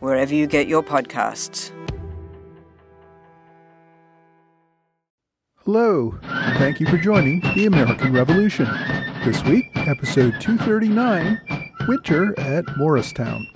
wherever 0.00 0.34
you 0.34 0.46
get 0.46 0.66
your 0.66 0.82
podcasts. 0.82 1.70
Hello, 5.64 6.18
and 6.22 6.58
thank 6.58 6.80
you 6.80 6.86
for 6.86 6.96
joining 6.96 7.40
the 7.54 7.66
American 7.66 8.12
Revolution. 8.12 8.66
This 9.24 9.44
week, 9.44 9.66
episode 9.76 10.40
239 10.40 11.40
Winter 11.86 12.38
at 12.40 12.64
Morristown. 12.76 13.46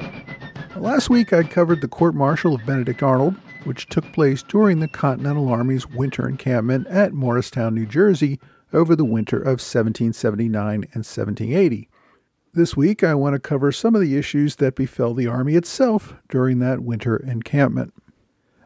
Last 0.76 1.08
week, 1.08 1.32
I 1.32 1.42
covered 1.42 1.80
the 1.80 1.88
court 1.88 2.14
martial 2.14 2.54
of 2.54 2.66
Benedict 2.66 3.02
Arnold, 3.02 3.36
which 3.64 3.88
took 3.88 4.04
place 4.12 4.42
during 4.42 4.80
the 4.80 4.88
Continental 4.88 5.48
Army's 5.48 5.88
winter 5.88 6.28
encampment 6.28 6.86
at 6.88 7.14
Morristown, 7.14 7.74
New 7.74 7.86
Jersey, 7.86 8.38
over 8.72 8.94
the 8.94 9.04
winter 9.04 9.38
of 9.38 9.60
1779 9.60 10.74
and 10.74 11.04
1780. 11.04 11.88
This 12.56 12.76
week, 12.76 13.02
I 13.02 13.16
want 13.16 13.34
to 13.34 13.40
cover 13.40 13.72
some 13.72 13.96
of 13.96 14.00
the 14.00 14.16
issues 14.16 14.56
that 14.56 14.76
befell 14.76 15.12
the 15.12 15.26
Army 15.26 15.56
itself 15.56 16.14
during 16.28 16.60
that 16.60 16.84
winter 16.84 17.16
encampment. 17.16 17.92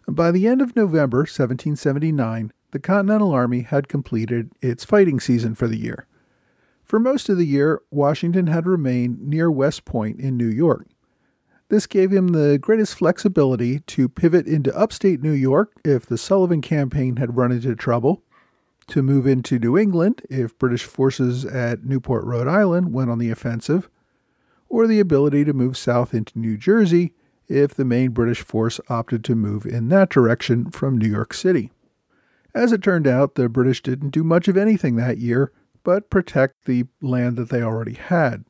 By 0.06 0.30
the 0.30 0.46
end 0.46 0.60
of 0.60 0.76
November 0.76 1.20
1779, 1.20 2.52
the 2.72 2.78
Continental 2.80 3.30
Army 3.30 3.62
had 3.62 3.88
completed 3.88 4.52
its 4.60 4.84
fighting 4.84 5.20
season 5.20 5.54
for 5.54 5.66
the 5.66 5.78
year. 5.78 6.06
For 6.84 6.98
most 6.98 7.30
of 7.30 7.38
the 7.38 7.46
year, 7.46 7.80
Washington 7.90 8.48
had 8.48 8.66
remained 8.66 9.26
near 9.26 9.50
West 9.50 9.86
Point 9.86 10.20
in 10.20 10.36
New 10.36 10.48
York. 10.48 10.88
This 11.70 11.86
gave 11.86 12.10
him 12.10 12.28
the 12.28 12.58
greatest 12.58 12.94
flexibility 12.94 13.80
to 13.80 14.06
pivot 14.06 14.46
into 14.46 14.76
upstate 14.76 15.22
New 15.22 15.32
York 15.32 15.72
if 15.82 16.04
the 16.04 16.18
Sullivan 16.18 16.60
campaign 16.60 17.16
had 17.16 17.38
run 17.38 17.52
into 17.52 17.74
trouble, 17.74 18.22
to 18.88 19.02
move 19.02 19.26
into 19.26 19.58
New 19.58 19.78
England 19.78 20.22
if 20.28 20.58
British 20.58 20.84
forces 20.84 21.44
at 21.44 21.84
Newport, 21.84 22.24
Rhode 22.24 22.48
Island 22.48 22.92
went 22.92 23.10
on 23.10 23.18
the 23.18 23.30
offensive, 23.30 23.88
or 24.68 24.86
the 24.86 25.00
ability 25.00 25.44
to 25.44 25.52
move 25.52 25.76
south 25.76 26.12
into 26.12 26.38
New 26.38 26.56
Jersey 26.56 27.14
if 27.48 27.74
the 27.74 27.84
main 27.84 28.10
British 28.10 28.42
force 28.42 28.80
opted 28.88 29.24
to 29.24 29.34
move 29.34 29.64
in 29.64 29.88
that 29.88 30.10
direction 30.10 30.70
from 30.70 30.98
New 30.98 31.08
York 31.08 31.32
City. 31.32 31.70
As 32.54 32.72
it 32.72 32.82
turned 32.82 33.06
out, 33.06 33.34
the 33.34 33.48
British 33.48 33.82
didn't 33.82 34.10
do 34.10 34.24
much 34.24 34.48
of 34.48 34.56
anything 34.56 34.96
that 34.96 35.18
year 35.18 35.52
but 35.84 36.10
protect 36.10 36.66
the 36.66 36.84
land 37.00 37.36
that 37.36 37.48
they 37.48 37.62
already 37.62 37.94
had. 37.94 38.44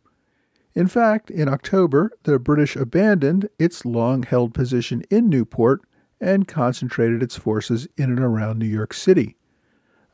In 0.74 0.86
fact, 0.86 1.30
in 1.30 1.48
October, 1.48 2.10
the 2.24 2.38
British 2.38 2.76
abandoned 2.76 3.48
its 3.58 3.84
long 3.84 4.22
held 4.22 4.54
position 4.54 5.02
in 5.10 5.28
Newport 5.28 5.82
and 6.20 6.48
concentrated 6.48 7.22
its 7.22 7.36
forces 7.36 7.86
in 7.96 8.10
and 8.10 8.20
around 8.20 8.58
New 8.58 8.66
York 8.66 8.92
City. 8.92 9.36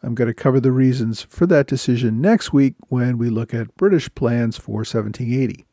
I'm 0.04 0.14
going 0.14 0.28
to 0.28 0.34
cover 0.34 0.60
the 0.60 0.70
reasons 0.70 1.22
for 1.22 1.46
that 1.46 1.66
decision 1.66 2.20
next 2.20 2.52
week 2.52 2.74
when 2.88 3.16
we 3.16 3.30
look 3.30 3.54
at 3.54 3.74
British 3.76 4.14
plans 4.14 4.58
for 4.58 4.78
1780. 4.78 5.64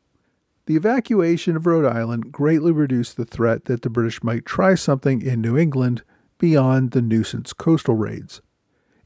The 0.68 0.76
evacuation 0.78 1.58
of 1.58 1.66
Rhode 1.66 1.86
Island 1.86 2.32
greatly 2.32 2.72
reduced 2.72 3.18
the 3.18 3.26
threat 3.26 3.66
that 3.66 3.82
the 3.82 3.90
British 3.90 4.24
might 4.24 4.46
try 4.46 4.76
something 4.76 5.22
in 5.22 5.42
New 5.42 5.58
England 5.58 6.04
beyond 6.38 6.92
the 6.92 7.02
nuisance 7.02 7.52
coastal 7.52 7.96
raids. 7.96 8.42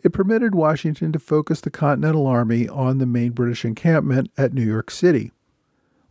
It 0.04 0.14
permitted 0.14 0.54
Washington 0.54 1.12
to 1.14 1.18
focus 1.18 1.60
the 1.60 1.72
Continental 1.72 2.28
Army 2.28 2.70
on 2.70 3.00
the 3.00 3.08
main 3.08 3.32
British 3.32 3.66
encampment 3.66 4.30
at 4.38 4.54
New 4.54 4.64
York 4.64 4.92
City. 4.92 5.32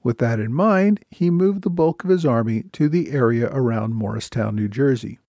With 0.02 0.18
that 0.18 0.40
in 0.40 0.52
mind, 0.52 1.04
he 1.12 1.30
moved 1.30 1.62
the 1.62 1.70
bulk 1.70 2.02
of 2.02 2.10
his 2.10 2.26
army 2.26 2.64
to 2.72 2.88
the 2.88 3.12
area 3.12 3.48
around 3.52 3.94
Morristown, 3.94 4.56
New 4.56 4.66
Jersey. 4.66 5.20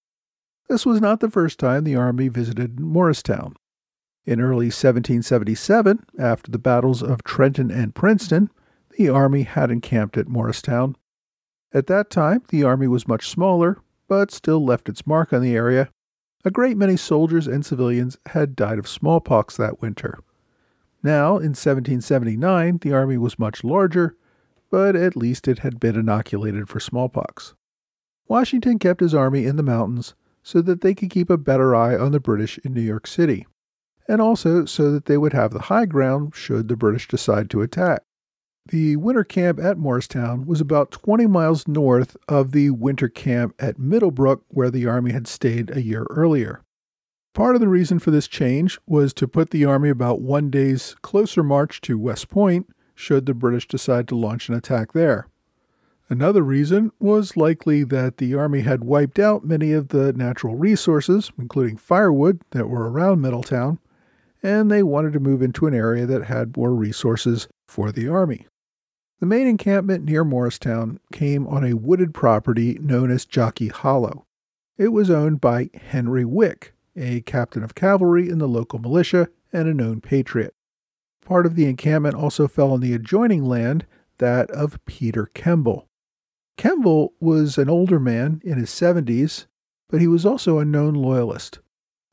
This 0.68 0.88
was 0.88 1.00
not 1.00 1.19
the 1.19 1.29
first 1.29 1.59
time 1.59 1.84
the 1.84 1.95
army 1.95 2.29
visited 2.29 2.79
Morristown. 2.79 3.56
In 4.25 4.41
early 4.41 4.68
1777, 4.68 6.06
after 6.18 6.52
the 6.52 6.58
battles 6.58 7.03
of 7.03 7.24
Trenton 7.24 7.69
and 7.69 7.94
Princeton, 7.94 8.50
the 8.97 9.08
army 9.08 9.44
had 9.44 9.69
encamped 9.69 10.18
at 10.18 10.28
Morristown. 10.28 10.96
At 11.72 11.86
that 11.88 12.09
time, 12.09 12.41
the 12.50 12.63
army 12.63 12.88
was 12.88 13.08
much 13.08 13.30
smaller, 13.30 13.78
but 14.08 14.31
still 14.31 14.66
left 14.66 14.90
its 14.90 15.06
mark 15.06 15.31
on 15.31 15.41
the 15.41 15.56
area. 15.56 15.90
A 16.44 16.50
great 16.50 16.75
many 16.75 16.97
soldiers 16.97 17.47
and 17.47 17.63
civilians 17.63 18.18
had 18.28 18.56
died 18.56 18.80
of 18.80 18.88
smallpox 18.88 19.58
that 19.58 19.81
winter. 19.81 20.19
Now, 21.03 21.38
in 21.38 21.53
1779, 21.53 22.80
the 22.81 22.94
army 22.94 23.18
was 23.18 23.38
much 23.38 23.63
larger, 23.63 24.16
but 24.72 24.96
at 24.96 25.16
least 25.16 25.47
it 25.47 25.59
had 25.59 25.80
been 25.80 25.96
inoculated 25.96 26.68
for 26.68 26.80
smallpox. 26.80 27.53
Washington 28.28 28.80
kept 28.80 29.02
his 29.02 29.13
army 29.13 29.46
in 29.46 29.56
the 29.56 29.62
mountains 29.62 30.16
so 30.42 30.62
that 30.63 30.81
they 30.81 30.96
could 30.96 31.12
keep 31.12 31.30
a 31.30 31.38
better 31.38 31.75
eye 31.75 31.96
on 31.96 32.12
the 32.12 32.19
British 32.19 32.57
in 32.59 32.74
New 32.74 32.81
York 32.81 33.06
City, 33.06 33.46
and 34.07 34.21
also 34.21 34.66
so 34.66 34.91
that 34.91 35.05
they 35.05 35.17
would 35.17 35.33
have 35.33 35.51
the 35.51 35.63
high 35.63 35.85
ground 35.85 36.35
should 36.35 36.67
the 36.67 36.75
British 36.75 37.07
decide 37.07 37.49
to 37.49 37.61
attack. 37.61 38.03
The 38.69 38.95
winter 38.95 39.23
camp 39.23 39.59
at 39.59 39.77
Morristown 39.77 40.47
was 40.47 40.59
about 40.59 40.91
20 40.91 41.27
miles 41.27 41.67
north 41.67 42.17
of 42.27 42.51
the 42.51 42.71
winter 42.71 43.07
camp 43.07 43.53
at 43.59 43.77
Middlebrook, 43.77 44.44
where 44.47 44.71
the 44.71 44.88
Army 44.88 45.11
had 45.11 45.27
stayed 45.27 45.69
a 45.69 45.83
year 45.83 46.07
earlier. 46.09 46.61
Part 47.35 47.55
of 47.55 47.61
the 47.61 47.67
reason 47.67 47.99
for 47.99 48.11
this 48.11 48.27
change 48.27 48.79
was 48.88 49.13
to 49.15 49.27
put 49.27 49.51
the 49.51 49.65
Army 49.65 49.89
about 49.89 50.21
one 50.21 50.49
day's 50.49 50.95
closer 51.01 51.44
march 51.44 51.79
to 51.81 51.99
West 51.99 52.29
Point 52.29 52.67
should 52.95 53.25
the 53.25 53.33
British 53.33 53.67
decide 53.67 54.07
to 54.07 54.15
launch 54.15 54.49
an 54.49 54.55
attack 54.55 54.94
there. 54.94 55.27
Another 56.09 56.41
reason 56.41 56.91
was 56.99 57.35
likely 57.35 57.83
that 57.83 58.17
the 58.17 58.35
Army 58.35 58.61
had 58.61 58.83
wiped 58.83 59.19
out 59.19 59.44
many 59.44 59.73
of 59.73 59.89
the 59.89 60.13
natural 60.13 60.55
resources, 60.55 61.31
including 61.38 61.77
firewood, 61.77 62.41
that 62.51 62.69
were 62.69 62.89
around 62.89 63.21
Middletown, 63.21 63.79
and 64.45 64.69
they 64.69 64.83
wanted 64.83 65.11
to 65.11 65.19
move 65.19 65.41
into 65.41 65.66
an 65.66 65.73
area 65.73 66.06
that 66.06 66.25
had 66.25 66.56
more 66.56 66.72
resources 66.72 67.47
for 67.67 67.91
the 67.91 68.07
Army. 68.07 68.45
The 69.19 69.25
main 69.25 69.47
encampment 69.47 70.06
near 70.06 70.23
Morristown 70.23 71.00
came 71.11 71.47
on 71.47 71.66
a 71.66 71.73
wooded 71.73 72.13
property 72.13 72.78
known 72.79 73.09
as 73.09 73.25
Jockey 73.25 73.69
Hollow. 73.69 74.28
It 74.78 74.89
was 74.89 75.09
owned 75.09 75.41
by 75.41 75.72
Henry 75.73 76.25
Wick, 76.25 76.75
a 76.95 77.22
captain 77.22 77.63
of 77.63 77.73
cavalry 77.73 78.29
in 78.29 78.38
the 78.38 78.47
local 78.47 78.78
militia 78.78 79.29
and 79.51 79.67
a 79.67 79.73
known 79.73 80.00
patriot. 80.00 80.53
Part 81.25 81.47
of 81.47 81.56
the 81.56 81.66
encampment 81.66 82.13
also 82.13 82.47
fell 82.47 82.72
on 82.72 82.81
the 82.81 82.94
adjoining 82.94 83.45
land, 83.45 83.88
that 84.19 84.51
of 84.51 84.77
Peter 84.85 85.25
Kemble. 85.33 85.88
Kemble 86.56 87.13
was 87.19 87.57
an 87.57 87.67
older 87.67 88.00
man 88.00 88.44
in 88.45 88.59
his 88.59 88.69
70s, 88.69 89.47
but 89.89 90.01
he 90.01 90.07
was 90.07 90.23
also 90.23 90.59
a 90.59 90.66
known 90.66 90.94
loyalist. 90.94 91.59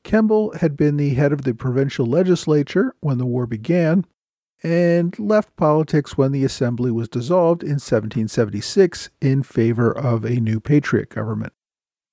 Kemble 0.03 0.53
had 0.57 0.75
been 0.75 0.97
the 0.97 1.13
head 1.13 1.31
of 1.31 1.43
the 1.43 1.53
provincial 1.53 2.05
legislature 2.05 2.93
when 2.99 3.17
the 3.17 3.25
war 3.25 3.47
began 3.47 4.05
and 4.63 5.17
left 5.19 5.55
politics 5.57 6.17
when 6.17 6.31
the 6.31 6.45
assembly 6.45 6.91
was 6.91 7.09
dissolved 7.09 7.63
in 7.63 7.73
1776 7.73 9.09
in 9.21 9.43
favor 9.43 9.91
of 9.91 10.23
a 10.23 10.39
new 10.39 10.59
patriot 10.59 11.09
government. 11.09 11.53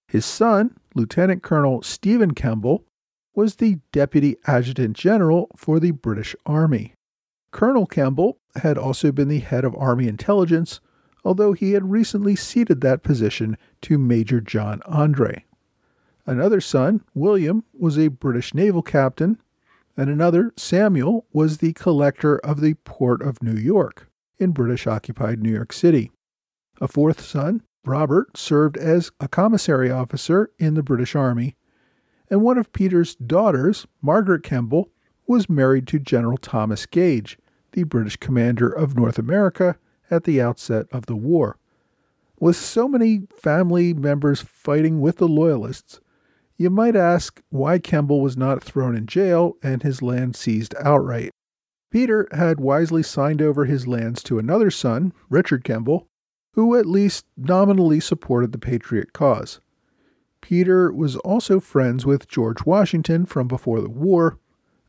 His 0.08 0.24
son, 0.24 0.76
Lieutenant 0.94 1.42
Colonel 1.42 1.82
Stephen 1.82 2.34
Kemble, 2.34 2.84
was 3.34 3.56
the 3.56 3.78
Deputy 3.92 4.36
Adjutant 4.46 4.96
General 4.96 5.48
for 5.56 5.78
the 5.78 5.92
British 5.92 6.34
Army. 6.44 6.94
Colonel 7.52 7.86
Kemble 7.86 8.38
had 8.56 8.76
also 8.76 9.12
been 9.12 9.28
the 9.28 9.38
head 9.38 9.64
of 9.64 9.74
Army 9.76 10.08
intelligence, 10.08 10.80
although 11.24 11.52
he 11.52 11.72
had 11.72 11.90
recently 11.90 12.34
ceded 12.34 12.80
that 12.80 13.04
position 13.04 13.56
to 13.82 13.98
Major 13.98 14.40
John 14.40 14.82
Andre. 14.86 15.44
Another 16.30 16.60
son, 16.60 17.02
William, 17.12 17.64
was 17.76 17.98
a 17.98 18.06
British 18.06 18.54
naval 18.54 18.82
captain, 18.82 19.36
and 19.96 20.08
another, 20.08 20.52
Samuel, 20.56 21.26
was 21.32 21.58
the 21.58 21.72
collector 21.72 22.38
of 22.38 22.60
the 22.60 22.74
Port 22.84 23.20
of 23.20 23.42
New 23.42 23.60
York 23.60 24.08
in 24.38 24.52
British 24.52 24.86
occupied 24.86 25.42
New 25.42 25.50
York 25.50 25.72
City. 25.72 26.12
A 26.80 26.86
fourth 26.86 27.20
son, 27.20 27.64
Robert, 27.84 28.36
served 28.36 28.76
as 28.76 29.10
a 29.18 29.26
commissary 29.26 29.90
officer 29.90 30.52
in 30.56 30.74
the 30.74 30.84
British 30.84 31.16
Army, 31.16 31.56
and 32.30 32.42
one 32.42 32.58
of 32.58 32.72
Peter's 32.72 33.16
daughters, 33.16 33.88
Margaret 34.00 34.44
Kemble, 34.44 34.88
was 35.26 35.50
married 35.50 35.88
to 35.88 35.98
General 35.98 36.38
Thomas 36.38 36.86
Gage, 36.86 37.38
the 37.72 37.82
British 37.82 38.18
commander 38.18 38.68
of 38.68 38.96
North 38.96 39.18
America 39.18 39.78
at 40.12 40.22
the 40.22 40.40
outset 40.40 40.86
of 40.92 41.06
the 41.06 41.16
war. 41.16 41.56
With 42.38 42.54
so 42.54 42.86
many 42.86 43.22
family 43.34 43.92
members 43.92 44.40
fighting 44.40 45.00
with 45.00 45.16
the 45.16 45.26
Loyalists, 45.26 45.98
you 46.60 46.68
might 46.68 46.94
ask 46.94 47.40
why 47.48 47.78
Kemble 47.78 48.20
was 48.20 48.36
not 48.36 48.62
thrown 48.62 48.94
in 48.94 49.06
jail 49.06 49.56
and 49.62 49.82
his 49.82 50.02
land 50.02 50.36
seized 50.36 50.74
outright. 50.78 51.30
Peter 51.90 52.28
had 52.32 52.60
wisely 52.60 53.02
signed 53.02 53.40
over 53.40 53.64
his 53.64 53.86
lands 53.86 54.22
to 54.22 54.38
another 54.38 54.70
son, 54.70 55.14
Richard 55.30 55.64
Kemble, 55.64 56.06
who 56.52 56.76
at 56.76 56.84
least 56.84 57.24
nominally 57.34 57.98
supported 57.98 58.52
the 58.52 58.58
Patriot 58.58 59.14
cause. 59.14 59.58
Peter 60.42 60.92
was 60.92 61.16
also 61.16 61.60
friends 61.60 62.04
with 62.04 62.28
George 62.28 62.66
Washington 62.66 63.24
from 63.24 63.48
before 63.48 63.80
the 63.80 63.88
war, 63.88 64.38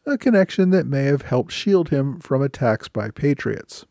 a 0.06 0.18
connection 0.18 0.72
that 0.72 0.86
may 0.86 1.04
have 1.04 1.22
helped 1.22 1.54
shield 1.54 1.88
him 1.88 2.20
from 2.20 2.42
attacks 2.42 2.90
by 2.90 3.10
patriots. 3.10 3.86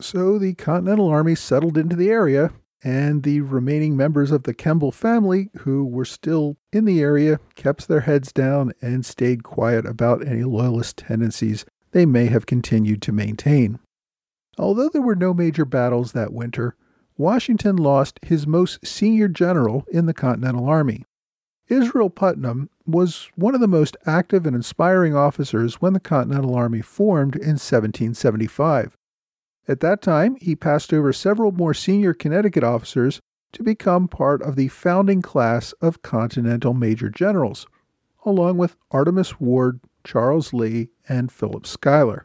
So 0.00 0.38
the 0.38 0.54
Continental 0.54 1.08
Army 1.08 1.34
settled 1.34 1.76
into 1.76 1.94
the 1.94 2.08
area, 2.08 2.52
and 2.84 3.22
the 3.22 3.40
remaining 3.40 3.96
members 3.96 4.30
of 4.30 4.42
the 4.42 4.54
Kemble 4.54 4.92
family 4.92 5.50
who 5.58 5.84
were 5.84 6.04
still 6.04 6.56
in 6.72 6.84
the 6.84 7.00
area 7.00 7.38
kept 7.54 7.88
their 7.88 8.00
heads 8.00 8.32
down 8.32 8.72
and 8.80 9.06
stayed 9.06 9.42
quiet 9.42 9.86
about 9.86 10.26
any 10.26 10.42
loyalist 10.42 10.96
tendencies 10.96 11.64
they 11.92 12.06
may 12.06 12.26
have 12.26 12.46
continued 12.46 13.02
to 13.02 13.12
maintain. 13.12 13.78
Although 14.58 14.88
there 14.88 15.02
were 15.02 15.14
no 15.14 15.32
major 15.32 15.64
battles 15.64 16.12
that 16.12 16.32
winter, 16.32 16.74
Washington 17.16 17.76
lost 17.76 18.18
his 18.22 18.46
most 18.46 18.84
senior 18.86 19.28
general 19.28 19.84
in 19.92 20.06
the 20.06 20.14
Continental 20.14 20.66
Army. 20.66 21.04
Israel 21.68 22.10
Putnam 22.10 22.68
was 22.86 23.30
one 23.36 23.54
of 23.54 23.60
the 23.60 23.68
most 23.68 23.96
active 24.04 24.44
and 24.44 24.56
inspiring 24.56 25.14
officers 25.14 25.76
when 25.76 25.92
the 25.92 26.00
Continental 26.00 26.54
Army 26.54 26.82
formed 26.82 27.36
in 27.36 27.52
1775. 27.52 28.96
At 29.68 29.80
that 29.80 30.02
time, 30.02 30.36
he 30.40 30.56
passed 30.56 30.92
over 30.92 31.12
several 31.12 31.52
more 31.52 31.74
senior 31.74 32.14
Connecticut 32.14 32.64
officers 32.64 33.20
to 33.52 33.62
become 33.62 34.08
part 34.08 34.42
of 34.42 34.56
the 34.56 34.68
founding 34.68 35.22
class 35.22 35.72
of 35.80 36.02
Continental 36.02 36.74
Major 36.74 37.08
Generals, 37.10 37.66
along 38.24 38.58
with 38.58 38.76
Artemas 38.90 39.40
Ward, 39.40 39.80
Charles 40.04 40.52
Lee, 40.52 40.88
and 41.08 41.30
Philip 41.30 41.66
Schuyler. 41.66 42.24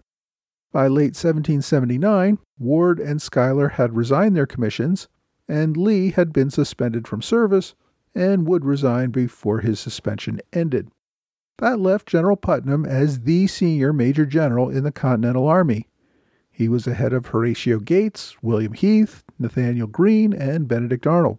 By 0.71 0.87
late 0.87 1.15
1779, 1.15 2.39
Ward 2.59 2.99
and 2.99 3.21
Schuyler 3.21 3.69
had 3.69 3.95
resigned 3.95 4.35
their 4.35 4.45
commissions, 4.45 5.07
and 5.47 5.77
Lee 5.77 6.11
had 6.11 6.33
been 6.33 6.49
suspended 6.49 7.07
from 7.07 7.21
service 7.21 7.75
and 8.15 8.47
would 8.47 8.65
resign 8.65 9.11
before 9.11 9.59
his 9.59 9.79
suspension 9.79 10.41
ended. 10.51 10.89
That 11.59 11.79
left 11.79 12.07
General 12.07 12.35
Putnam 12.35 12.85
as 12.85 13.21
the 13.21 13.47
senior 13.47 13.93
major 13.93 14.25
general 14.25 14.69
in 14.69 14.83
the 14.83 14.91
Continental 14.91 15.47
Army. 15.47 15.87
He 16.57 16.67
was 16.67 16.87
ahead 16.87 17.13
of 17.13 17.27
Horatio 17.27 17.77
Gates, 17.77 18.35
William 18.41 18.73
Heath, 18.73 19.23
Nathanael 19.37 19.85
Greene, 19.85 20.33
and 20.33 20.67
Benedict 20.67 21.05
Arnold. 21.05 21.37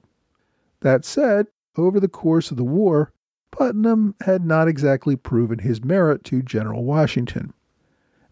That 0.82 1.04
said, 1.04 1.48
over 1.76 1.98
the 1.98 2.06
course 2.06 2.52
of 2.52 2.56
the 2.56 2.62
war, 2.62 3.12
Putnam 3.50 4.14
had 4.20 4.44
not 4.44 4.68
exactly 4.68 5.16
proven 5.16 5.58
his 5.58 5.82
merit 5.82 6.22
to 6.26 6.40
General 6.40 6.84
Washington. 6.84 7.52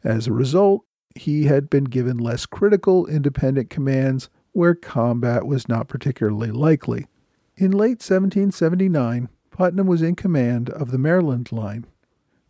As 0.05 0.29
a 0.29 0.33
result, 0.33 0.85
he 1.17 1.47
had 1.47 1.69
been 1.69 1.87
given 1.87 2.19
less 2.19 2.47
critical 2.47 3.05
independent 3.07 3.69
commands 3.69 4.31
where 4.53 4.77
combat 4.77 5.45
was 5.45 5.69
not 5.69 5.89
particularly 5.89 6.53
likely. 6.53 7.09
In 7.57 7.73
late 7.73 7.99
1779, 7.99 9.29
Putnam 9.51 9.89
was 9.89 10.03
in 10.03 10.15
command 10.15 10.71
of 10.71 10.93
the 10.93 10.99
Maryland 10.99 11.51
Line, 11.51 11.85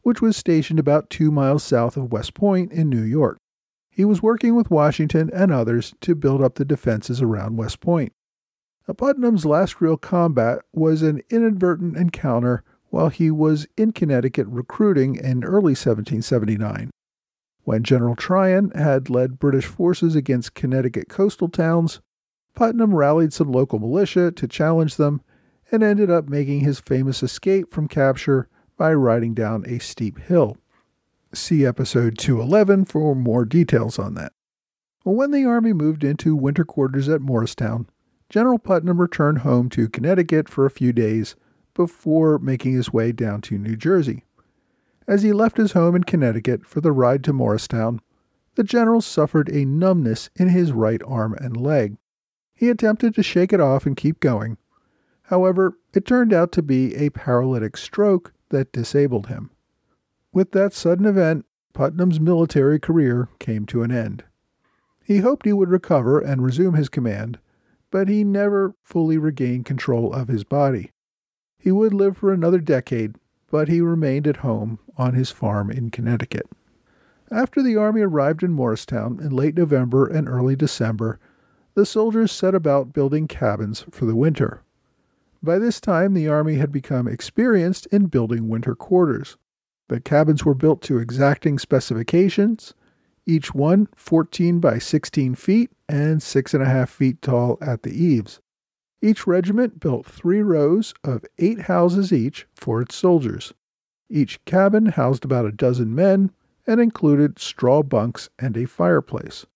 which 0.03 0.21
was 0.21 0.37
stationed 0.37 0.79
about 0.79 1.09
two 1.09 1.31
miles 1.31 1.63
south 1.63 1.97
of 1.97 2.13
West 2.13 2.35
Point 2.35 2.71
in 2.71 2.91
New 2.91 3.01
York. 3.01 3.39
He 3.97 4.05
was 4.05 4.23
working 4.23 4.55
with 4.55 4.71
Washington 4.71 5.31
and 5.33 5.51
others 5.51 5.95
to 6.03 6.15
build 6.15 6.43
up 6.43 6.57
the 6.57 6.67
defenses 6.67 7.23
around 7.23 7.57
West 7.57 7.81
Point. 7.81 8.13
Putnam's 8.95 9.47
last 9.47 9.81
real 9.81 9.97
combat 9.97 10.59
was 10.75 11.01
an 11.01 11.23
inadvertent 11.31 11.97
encounter 11.97 12.63
while 12.91 13.09
he 13.09 13.31
was 13.31 13.67
in 13.75 13.93
Connecticut 13.93 14.49
recruiting 14.49 15.15
in 15.15 15.45
early 15.45 15.73
1779. 15.73 16.91
When 17.65 17.83
General 17.83 18.15
Tryon 18.15 18.71
had 18.73 19.09
led 19.09 19.39
British 19.39 19.65
forces 19.65 20.15
against 20.15 20.53
Connecticut 20.53 21.09
coastal 21.09 21.49
towns, 21.49 22.03
Putnam 22.55 22.95
rallied 22.95 23.33
some 23.33 23.51
local 23.51 23.79
militia 23.79 24.31
to 24.31 24.47
challenge 24.47 24.97
them 24.97 25.23
and 25.73 25.83
ended 25.83 26.11
up 26.11 26.29
making 26.29 26.61
his 26.61 26.81
famous 26.81 27.23
escape 27.23 27.73
from 27.73 27.89
capture 27.89 28.47
by 28.77 28.93
riding 28.93 29.33
down 29.33 29.65
a 29.67 29.79
steep 29.79 30.19
hill. 30.19 30.59
See 31.37 31.67
episode 31.67 32.17
211 32.17 32.87
for 32.87 33.15
more 33.15 33.45
details 33.45 33.99
on 33.99 34.15
that. 34.15 34.33
When 35.05 35.33
the 35.33 35.45
Army 35.45 35.75
moved 35.75 36.03
into 36.03 36.35
winter 36.35 36.65
quarters 36.65 37.11
at 37.11 37.21
Morristown, 37.21 37.91
General 38.31 38.59
Putnam 38.59 38.99
returned 38.99 39.41
home 39.41 39.69
to 39.69 39.91
Connecticut 39.91 40.49
for 40.49 40.65
a 40.65 40.71
few 40.71 40.95
days 40.95 41.37
before 41.75 42.39
making 42.39 42.73
his 42.73 42.91
way 42.91 43.13
down 43.13 43.43
to 43.43 43.59
New 43.59 43.77
Jersey. 43.77 44.25
As 45.07 45.23
he 45.23 45.33
left 45.33 45.59
his 45.59 45.73
home 45.73 45.95
in 45.95 46.05
Connecticut 46.05 46.65
for 46.65 46.81
the 46.81 46.91
ride 46.91 47.23
to 47.25 47.35
Morristown, 47.35 48.01
the 48.55 48.65
general 48.65 49.03
suffered 49.03 49.51
a 49.51 49.67
numbness 49.67 50.31
in 50.37 50.49
his 50.49 50.73
right 50.73 51.03
arm 51.07 51.35
and 51.35 51.55
leg. 51.55 51.99
He 52.55 52.71
attempted 52.71 53.15
to 53.15 53.23
shake 53.23 53.53
it 53.53 53.61
off 53.61 53.85
and 53.85 53.95
keep 53.95 54.21
going. 54.21 54.57
However, 55.25 55.77
it 55.93 56.07
turned 56.07 56.33
out 56.33 56.51
to 56.53 56.63
be 56.63 56.97
a 56.97 57.11
paralytic 57.11 57.77
stroke 57.77 58.33
that 58.49 58.73
disabled 58.73 59.27
him. 59.27 59.51
With 60.37 60.51
that 60.51 60.75
sudden 60.75 61.07
event, 61.07 61.47
Putnam's 61.73 62.21
military 62.21 62.79
career 62.79 63.31
came 63.39 63.65
to 63.69 63.83
an 63.83 63.91
end. 63.91 64.23
He 65.03 65.21
hoped 65.21 65.47
he 65.47 65.53
would 65.55 65.71
recover 65.71 66.21
and 66.21 66.45
resume 66.45 66.75
his 66.75 66.91
command, 66.91 67.39
but 67.91 68.09
he 68.11 68.23
never 68.23 68.75
fully 68.83 69.17
regained 69.17 69.65
control 69.65 70.13
of 70.13 70.29
his 70.29 70.45
body. 70.45 70.91
He 71.59 71.73
would 71.73 71.95
live 71.95 72.19
for 72.19 72.35
another 72.35 72.59
decade 72.59 73.17
but 73.51 73.69
he 73.69 73.81
remained 73.81 74.27
at 74.27 74.45
home 74.45 74.79
on 74.99 75.15
his 75.15 75.31
farm 75.31 75.71
in 75.71 75.89
Connecticut. 75.89 76.51
After 77.31 77.63
the 77.63 77.77
army 77.77 78.03
arrived 78.03 78.43
in 78.43 78.53
Morristown 78.53 79.19
in 79.19 79.31
late 79.31 79.57
November 79.57 80.05
and 80.05 80.29
early 80.29 80.55
December, 80.55 81.19
the 81.73 81.87
soldiers 81.87 82.31
set 82.31 82.55
about 82.55 82.93
building 82.93 83.27
cabins 83.27 83.87
for 83.91 84.05
the 84.05 84.15
winter. 84.15 84.61
By 85.43 85.59
this 85.59 85.81
time, 85.81 86.13
the 86.13 86.29
army 86.29 86.57
had 86.57 86.71
become 86.71 87.09
experienced 87.09 87.87
in 87.87 88.09
building 88.09 88.51
winter 88.51 88.75
quarters. 88.75 89.39
The 89.89 90.01
cabins 90.01 90.45
were 90.45 90.55
built 90.55 90.83
to 90.83 90.99
exacting 90.99 91.59
specifications, 91.59 92.75
each 93.25 93.55
one 93.55 93.89
14 93.97 94.59
by 94.59 94.79
16 94.79 95.35
feet 95.35 95.71
and 95.89 96.21
6.5 96.21 96.89
feet 96.89 97.23
tall 97.23 97.59
at 97.61 97.83
the 97.83 97.93
eaves. 97.93 98.41
Each 99.03 99.27
regiment 99.27 99.79
built 99.79 100.07
three 100.07 100.43
rows 100.43 100.95
of 101.05 101.25
eight 101.39 101.63
houses 101.63 102.13
each 102.13 102.47
for 102.55 102.81
its 102.81 102.95
soldiers. 102.95 103.53
Each 104.09 104.45
cabin 104.45 104.87
housed 104.87 105.25
about 105.25 105.47
a 105.47 105.53
dozen 105.53 105.95
men 105.95 106.33
and 106.67 106.81
included 106.81 107.39
straw 107.39 107.83
bunks 107.83 108.29
and 108.39 108.57
a 108.57 108.67
fireplace. 108.67 109.47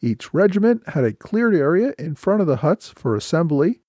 Each 0.00 0.32
regiment 0.32 0.88
had 0.88 1.04
a 1.04 1.12
cleared 1.12 1.54
area 1.54 1.94
in 1.98 2.14
front 2.14 2.40
of 2.40 2.46
the 2.46 2.56
huts 2.56 2.88
for 2.88 3.16
assembly. 3.16 3.80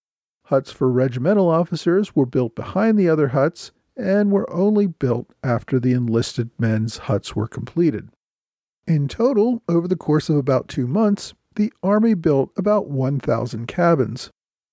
Huts 0.44 0.72
for 0.72 0.90
regimental 0.90 1.50
officers 1.50 2.16
were 2.16 2.26
built 2.26 2.56
behind 2.56 2.98
the 2.98 3.10
other 3.10 3.30
huts 3.30 3.72
and 3.98 4.32
were 4.32 4.50
only 4.54 4.88
built 4.88 5.34
after 5.44 5.80
the 5.80 5.94
enlisted 5.94 6.50
men's 6.60 6.98
huts 6.98 7.36
were 7.36 7.48
completed. 7.48 8.10
In 8.86 9.08
total, 9.08 9.62
over 9.68 9.88
the 9.88 9.96
course 9.96 10.30
of 10.30 10.38
about 10.38 10.68
two 10.68 10.88
months, 10.88 11.34
the 11.56 11.74
Army 11.82 12.14
built 12.14 12.52
about 12.56 12.88
1,000 12.88 13.68
cabins 13.68 14.30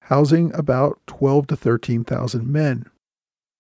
housing 0.09 0.54
about 0.54 1.00
12 1.07 1.47
to 1.47 1.57
13,000 1.57 2.47
men. 2.47 2.85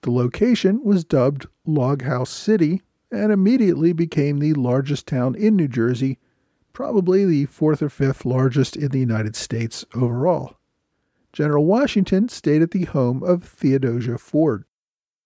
The 0.02 0.10
location 0.10 0.82
was 0.84 1.02
dubbed 1.02 1.46
Log 1.64 2.02
House 2.02 2.28
City 2.28 2.82
and 3.10 3.32
immediately 3.32 3.94
became 3.94 4.38
the 4.38 4.52
largest 4.52 5.06
town 5.06 5.34
in 5.34 5.56
New 5.56 5.68
Jersey, 5.68 6.18
probably 6.74 7.24
the 7.24 7.46
fourth 7.46 7.80
or 7.82 7.88
fifth 7.88 8.26
largest 8.26 8.76
in 8.76 8.90
the 8.90 8.98
United 8.98 9.36
States 9.36 9.86
overall. 9.94 10.58
General 11.32 11.64
Washington 11.64 12.28
stayed 12.28 12.60
at 12.60 12.72
the 12.72 12.84
home 12.84 13.22
of 13.22 13.42
Theodosia 13.42 14.18
Ford. 14.18 14.64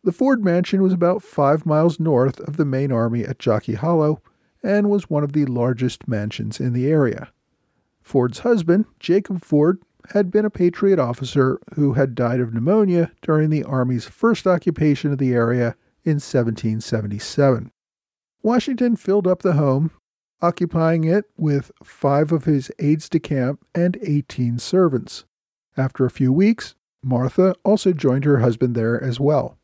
The 0.05 0.13
Ford 0.13 0.45
mansion 0.45 0.83
was 0.83 0.93
about 0.93 1.23
five 1.23 1.67
miles 1.67 1.99
north 1.99 2.39
of 2.41 2.57
the 2.57 2.65
main 2.65 2.93
army 2.93 3.25
at 3.25 3.39
Jockey 3.39 3.75
Hollow 3.75 4.23
and 4.63 4.89
was 4.89 5.11
one 5.11 5.25
of 5.25 5.33
the 5.33 5.45
largest 5.45 6.07
mansions 6.07 6.61
in 6.61 6.73
the 6.73 6.87
area. 6.87 7.31
Ford's 8.01 8.41
husband, 8.41 8.87
Jacob 9.01 9.43
Ford, 9.43 9.83
had 10.13 10.31
been 10.31 10.45
a 10.45 10.51
Patriot 10.51 10.99
officer 10.99 11.61
who 11.75 11.95
had 11.95 12.15
died 12.15 12.41
of 12.41 12.55
pneumonia 12.55 13.13
during 13.23 13.51
the 13.51 13.65
Army's 13.65 14.07
first 14.07 14.47
occupation 14.47 15.13
of 15.13 15.19
the 15.19 15.33
area 15.33 15.77
in 16.05 16.15
1777. 16.15 17.71
Washington 18.43 18.97
filled 18.97 19.27
up 19.27 19.43
the 19.43 19.55
home, 19.55 19.91
occupying 20.41 21.05
it 21.05 21.27
with 21.37 21.71
five 21.83 22.33
of 22.33 22.45
his 22.45 22.71
aides 22.79 23.09
de 23.09 23.19
camp 23.19 23.67
and 23.75 23.99
18 24.01 24.59
servants. 24.59 25.25
After 25.77 26.07
a 26.07 26.11
few 26.11 26.33
weeks, 26.33 26.75
Martha 27.03 27.55
also 27.65 27.93
joined 27.93 28.25
her 28.25 28.39
husband 28.39 28.75
there 28.75 29.03
as 29.03 29.21
well. 29.21 29.58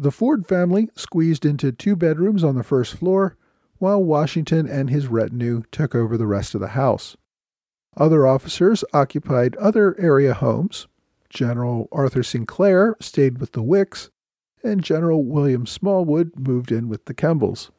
The 0.00 0.12
Ford 0.12 0.46
family 0.46 0.88
squeezed 0.94 1.44
into 1.44 1.72
two 1.72 1.96
bedrooms 1.96 2.44
on 2.44 2.54
the 2.54 2.62
first 2.62 2.94
floor, 2.94 3.36
while 3.78 4.00
Washington 4.00 4.68
and 4.68 4.88
his 4.88 5.08
retinue 5.08 5.64
took 5.72 5.92
over 5.92 6.16
the 6.16 6.28
rest 6.28 6.54
of 6.54 6.60
the 6.60 6.68
house. 6.68 7.16
Other 7.96 8.24
officers 8.24 8.84
occupied 8.92 9.56
other 9.56 9.98
area 9.98 10.34
homes. 10.34 10.86
General 11.30 11.88
Arthur 11.90 12.22
St. 12.22 12.46
Clair 12.46 12.94
stayed 13.00 13.38
with 13.38 13.50
the 13.52 13.62
Wicks, 13.62 14.10
and 14.62 14.84
General 14.84 15.24
William 15.24 15.66
Smallwood 15.66 16.30
moved 16.38 16.70
in 16.70 16.88
with 16.88 17.06
the 17.06 17.14
Kembles. 17.14 17.72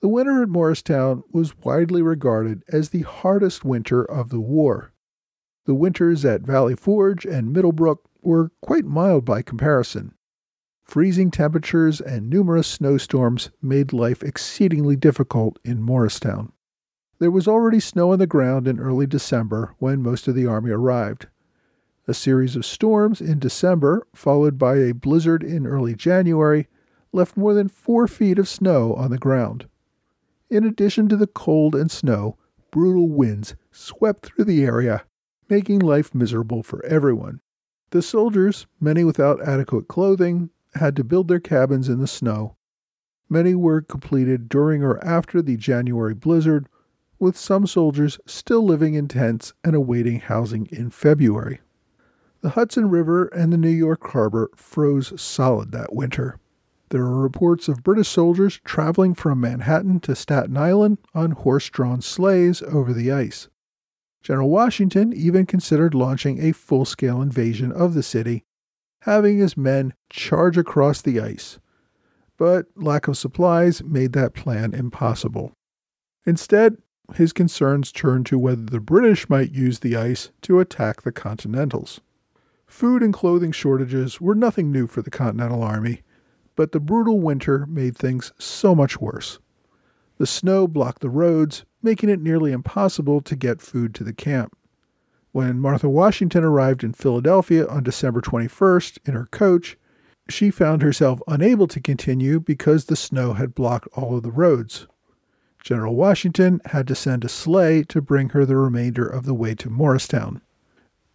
The 0.00 0.08
winter 0.08 0.42
at 0.42 0.50
Morristown 0.50 1.22
was 1.32 1.56
widely 1.64 2.02
regarded 2.02 2.62
as 2.68 2.90
the 2.90 3.04
hardest 3.04 3.64
winter 3.64 4.04
of 4.04 4.28
the 4.28 4.38
war. 4.38 4.92
The 5.64 5.74
winters 5.74 6.26
at 6.26 6.42
Valley 6.42 6.76
Forge 6.76 7.24
and 7.24 7.54
Middlebrook 7.54 8.06
were 8.20 8.52
quite 8.60 8.84
mild 8.84 9.24
by 9.24 9.40
comparison. 9.40 10.12
Freezing 10.88 11.30
temperatures 11.30 12.00
and 12.00 12.30
numerous 12.30 12.66
snowstorms 12.66 13.50
made 13.60 13.92
life 13.92 14.22
exceedingly 14.22 14.96
difficult 14.96 15.58
in 15.62 15.82
Morristown. 15.82 16.50
There 17.18 17.30
was 17.30 17.46
already 17.46 17.78
snow 17.78 18.12
on 18.12 18.18
the 18.18 18.26
ground 18.26 18.66
in 18.66 18.80
early 18.80 19.06
December 19.06 19.74
when 19.78 20.02
most 20.02 20.26
of 20.26 20.34
the 20.34 20.46
army 20.46 20.70
arrived. 20.70 21.26
A 22.06 22.14
series 22.14 22.56
of 22.56 22.64
storms 22.64 23.20
in 23.20 23.38
December, 23.38 24.06
followed 24.14 24.56
by 24.56 24.76
a 24.76 24.94
blizzard 24.94 25.42
in 25.42 25.66
early 25.66 25.94
January, 25.94 26.68
left 27.12 27.36
more 27.36 27.52
than 27.52 27.68
four 27.68 28.08
feet 28.08 28.38
of 28.38 28.48
snow 28.48 28.94
on 28.94 29.10
the 29.10 29.18
ground. 29.18 29.66
In 30.48 30.64
addition 30.64 31.06
to 31.10 31.16
the 31.16 31.26
cold 31.26 31.74
and 31.74 31.90
snow, 31.90 32.38
brutal 32.70 33.10
winds 33.10 33.56
swept 33.70 34.24
through 34.24 34.46
the 34.46 34.64
area, 34.64 35.04
making 35.50 35.80
life 35.80 36.14
miserable 36.14 36.62
for 36.62 36.82
everyone. 36.86 37.42
The 37.90 38.00
soldiers, 38.00 38.66
many 38.80 39.04
without 39.04 39.46
adequate 39.46 39.86
clothing, 39.86 40.48
had 40.74 40.96
to 40.96 41.04
build 41.04 41.28
their 41.28 41.40
cabins 41.40 41.88
in 41.88 41.98
the 41.98 42.06
snow. 42.06 42.56
Many 43.28 43.54
were 43.54 43.82
completed 43.82 44.48
during 44.48 44.82
or 44.82 45.02
after 45.04 45.42
the 45.42 45.56
January 45.56 46.14
blizzard, 46.14 46.68
with 47.18 47.36
some 47.36 47.66
soldiers 47.66 48.18
still 48.26 48.64
living 48.64 48.94
in 48.94 49.08
tents 49.08 49.52
and 49.64 49.74
awaiting 49.74 50.20
housing 50.20 50.66
in 50.66 50.90
February. 50.90 51.60
The 52.40 52.50
Hudson 52.50 52.88
River 52.88 53.26
and 53.26 53.52
the 53.52 53.58
New 53.58 53.68
York 53.68 54.06
Harbor 54.10 54.50
froze 54.54 55.20
solid 55.20 55.72
that 55.72 55.94
winter. 55.94 56.38
There 56.90 57.02
are 57.02 57.20
reports 57.20 57.68
of 57.68 57.82
British 57.82 58.08
soldiers 58.08 58.60
traveling 58.64 59.14
from 59.14 59.40
Manhattan 59.40 60.00
to 60.00 60.14
Staten 60.14 60.56
Island 60.56 60.98
on 61.14 61.32
horse 61.32 61.68
drawn 61.68 62.00
sleighs 62.00 62.62
over 62.62 62.94
the 62.94 63.12
ice. 63.12 63.48
General 64.22 64.48
Washington 64.48 65.12
even 65.12 65.44
considered 65.44 65.94
launching 65.94 66.40
a 66.40 66.52
full 66.52 66.84
scale 66.84 67.20
invasion 67.20 67.72
of 67.72 67.94
the 67.94 68.02
city 68.02 68.44
having 69.08 69.38
his 69.38 69.56
men 69.56 69.94
charge 70.10 70.58
across 70.58 71.00
the 71.00 71.18
ice. 71.18 71.58
But 72.36 72.66
lack 72.76 73.08
of 73.08 73.16
supplies 73.16 73.82
made 73.82 74.12
that 74.12 74.34
plan 74.34 74.74
impossible. 74.74 75.52
Instead, 76.26 76.76
his 77.14 77.32
concerns 77.32 77.90
turned 77.90 78.26
to 78.26 78.38
whether 78.38 78.66
the 78.66 78.80
British 78.80 79.30
might 79.30 79.50
use 79.50 79.78
the 79.78 79.96
ice 79.96 80.30
to 80.42 80.60
attack 80.60 81.00
the 81.00 81.10
Continentals. 81.10 82.02
Food 82.66 83.02
and 83.02 83.14
clothing 83.14 83.50
shortages 83.50 84.20
were 84.20 84.34
nothing 84.34 84.70
new 84.70 84.86
for 84.86 85.00
the 85.00 85.10
Continental 85.10 85.62
Army, 85.62 86.02
but 86.54 86.72
the 86.72 86.80
brutal 86.80 87.18
winter 87.18 87.64
made 87.64 87.96
things 87.96 88.30
so 88.38 88.74
much 88.74 89.00
worse. 89.00 89.38
The 90.18 90.26
snow 90.26 90.68
blocked 90.68 91.00
the 91.00 91.08
roads, 91.08 91.64
making 91.82 92.10
it 92.10 92.20
nearly 92.20 92.52
impossible 92.52 93.22
to 93.22 93.36
get 93.36 93.62
food 93.62 93.94
to 93.94 94.04
the 94.04 94.12
camp. 94.12 94.54
When 95.38 95.60
Martha 95.60 95.88
Washington 95.88 96.42
arrived 96.42 96.82
in 96.82 96.94
Philadelphia 96.94 97.64
on 97.68 97.84
December 97.84 98.20
21st 98.20 98.98
in 99.06 99.14
her 99.14 99.26
coach, 99.26 99.78
she 100.28 100.50
found 100.50 100.82
herself 100.82 101.20
unable 101.28 101.68
to 101.68 101.80
continue 101.80 102.40
because 102.40 102.86
the 102.86 102.96
snow 102.96 103.34
had 103.34 103.54
blocked 103.54 103.86
all 103.92 104.16
of 104.16 104.24
the 104.24 104.32
roads. 104.32 104.88
General 105.62 105.94
Washington 105.94 106.60
had 106.64 106.88
to 106.88 106.96
send 106.96 107.24
a 107.24 107.28
sleigh 107.28 107.84
to 107.84 108.02
bring 108.02 108.30
her 108.30 108.44
the 108.44 108.56
remainder 108.56 109.06
of 109.06 109.26
the 109.26 109.32
way 109.32 109.54
to 109.54 109.70
Morristown. 109.70 110.40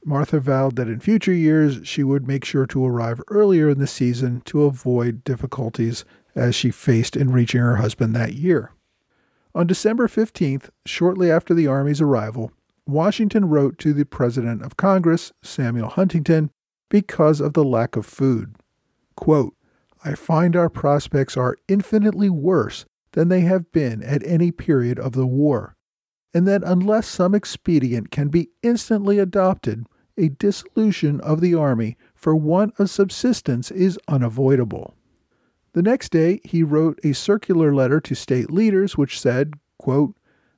Martha 0.06 0.40
vowed 0.40 0.78
that 0.78 0.88
in 0.88 1.02
future 1.02 1.34
years 1.34 1.86
she 1.86 2.02
would 2.02 2.26
make 2.26 2.46
sure 2.46 2.66
to 2.66 2.86
arrive 2.86 3.20
earlier 3.28 3.70
in 3.70 3.80
the 3.80 3.88
season 3.88 4.40
to 4.46 4.64
avoid 4.64 5.26
difficulties 5.26 6.06
as 6.34 6.56
she 6.56 6.72
faced 6.72 7.18
in 7.18 7.34
reaching 7.34 7.60
her 7.60 7.76
husband 7.76 8.16
that 8.16 8.36
year. 8.36 8.72
On 9.54 9.68
December 9.68 10.08
15th, 10.08 10.70
shortly 10.86 11.30
after 11.30 11.54
the 11.54 11.68
Army's 11.68 12.00
arrival, 12.00 12.54
Washington 12.86 13.46
wrote 13.46 13.78
to 13.80 13.94
the 13.94 14.06
President 14.06 14.62
of 14.62 14.78
Congress, 14.78 15.32
Samuel 15.42 15.90
Huntington, 15.90 16.52
because 16.90 17.40
of 17.40 17.54
the 17.54 17.64
lack 17.64 17.96
of 17.96 18.06
food. 18.06 18.56
Quote, 19.16 19.56
I 20.04 20.16
find 20.16 20.56
our 20.56 20.70
prospects 20.70 21.38
are 21.38 21.58
infinitely 21.68 22.30
worse 22.30 22.86
than 23.14 23.30
they 23.30 23.42
have 23.42 23.72
been 23.72 24.04
at 24.04 24.26
any 24.26 24.52
period 24.52 25.00
of 25.00 25.14
the 25.14 25.26
war, 25.26 25.76
and 26.34 26.48
that 26.48 26.64
unless 26.66 27.08
some 27.08 27.34
expedient 27.34 28.12
can 28.12 28.28
be 28.28 28.50
instantly 28.62 29.18
adopted, 29.18 29.86
a 30.18 30.30
dissolution 30.30 31.22
of 31.22 31.42
the 31.42 31.56
army 31.56 31.98
for 32.14 32.36
want 32.36 32.74
of 32.80 32.90
subsistence 32.90 33.72
is 33.72 33.98
unavoidable. 34.08 34.96
The 35.74 35.82
next 35.82 36.12
day, 36.12 36.40
he 36.44 36.64
wrote 36.64 37.00
a 37.04 37.14
circular 37.14 37.74
letter 37.74 38.00
to 38.02 38.16
state 38.16 38.52
leaders 38.52 38.98
which 38.98 39.20
said, 39.20 39.54
quote, 39.80 40.16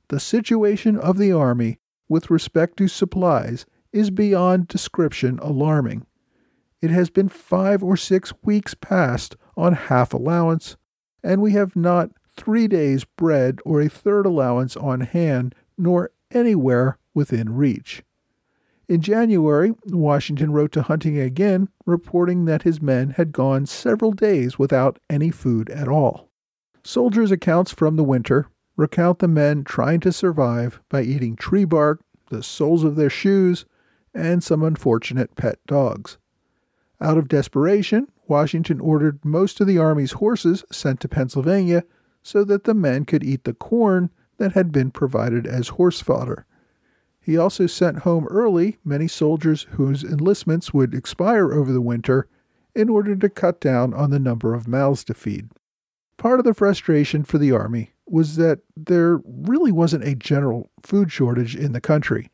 The 0.08 0.20
situation 0.20 0.98
of 0.98 1.16
the 1.16 1.32
army 1.32 1.78
with 2.08 2.30
respect 2.30 2.76
to 2.78 2.88
supplies 2.88 3.66
is 3.92 4.10
beyond 4.10 4.68
description 4.68 5.38
alarming. 5.40 6.06
It 6.82 6.90
has 6.90 7.10
been 7.10 7.28
five 7.28 7.82
or 7.82 7.96
six 7.96 8.32
weeks 8.42 8.74
past 8.74 9.36
on 9.56 9.72
half 9.72 10.12
allowance, 10.12 10.76
and 11.22 11.40
we 11.40 11.52
have 11.52 11.74
not 11.74 12.10
three 12.36 12.68
days' 12.68 13.04
bread 13.04 13.60
or 13.64 13.80
a 13.80 13.88
third 13.88 14.26
allowance 14.26 14.76
on 14.76 15.00
hand, 15.00 15.54
nor 15.78 16.10
anywhere 16.30 16.98
within 17.14 17.54
reach. 17.54 18.02
In 18.88 19.00
January, 19.00 19.74
Washington 19.86 20.52
wrote 20.52 20.70
to 20.72 20.82
Huntington 20.82 21.22
again, 21.22 21.68
reporting 21.86 22.44
that 22.44 22.62
his 22.62 22.80
men 22.80 23.10
had 23.10 23.32
gone 23.32 23.66
several 23.66 24.12
days 24.12 24.58
without 24.58 25.00
any 25.10 25.30
food 25.30 25.70
at 25.70 25.88
all. 25.88 26.28
Soldiers' 26.84 27.32
accounts 27.32 27.72
from 27.72 27.96
the 27.96 28.04
winter 28.04 28.46
recount 28.76 29.18
the 29.18 29.28
men 29.28 29.64
trying 29.64 30.00
to 30.00 30.12
survive 30.12 30.80
by 30.88 31.02
eating 31.02 31.34
tree 31.34 31.64
bark, 31.64 32.02
the 32.30 32.42
soles 32.42 32.84
of 32.84 32.96
their 32.96 33.10
shoes, 33.10 33.64
and 34.14 34.42
some 34.42 34.62
unfortunate 34.62 35.34
pet 35.36 35.58
dogs. 35.66 36.18
Out 37.00 37.18
of 37.18 37.28
desperation, 37.28 38.08
Washington 38.26 38.80
ordered 38.80 39.24
most 39.24 39.60
of 39.60 39.66
the 39.66 39.78
Army's 39.78 40.12
horses 40.12 40.64
sent 40.72 41.00
to 41.00 41.08
Pennsylvania 41.08 41.84
so 42.22 42.42
that 42.44 42.64
the 42.64 42.74
men 42.74 43.04
could 43.04 43.22
eat 43.22 43.44
the 43.44 43.54
corn 43.54 44.10
that 44.38 44.52
had 44.52 44.72
been 44.72 44.90
provided 44.90 45.46
as 45.46 45.68
horse 45.68 46.00
fodder. 46.00 46.46
He 47.20 47.36
also 47.36 47.66
sent 47.66 48.00
home 48.00 48.26
early 48.26 48.78
many 48.84 49.08
soldiers 49.08 49.66
whose 49.72 50.04
enlistments 50.04 50.72
would 50.72 50.94
expire 50.94 51.52
over 51.52 51.72
the 51.72 51.80
winter 51.80 52.28
in 52.74 52.88
order 52.88 53.16
to 53.16 53.28
cut 53.28 53.60
down 53.60 53.94
on 53.94 54.10
the 54.10 54.18
number 54.18 54.54
of 54.54 54.68
mouths 54.68 55.04
to 55.04 55.14
feed. 55.14 55.48
Part 56.18 56.38
of 56.38 56.46
the 56.46 56.54
frustration 56.54 57.24
for 57.24 57.36
the 57.36 57.52
Army 57.52 57.90
was 58.06 58.36
that 58.36 58.60
there 58.74 59.20
really 59.26 59.72
wasn't 59.72 60.04
a 60.04 60.14
general 60.14 60.70
food 60.82 61.12
shortage 61.12 61.54
in 61.54 61.72
the 61.72 61.80
country. 61.80 62.30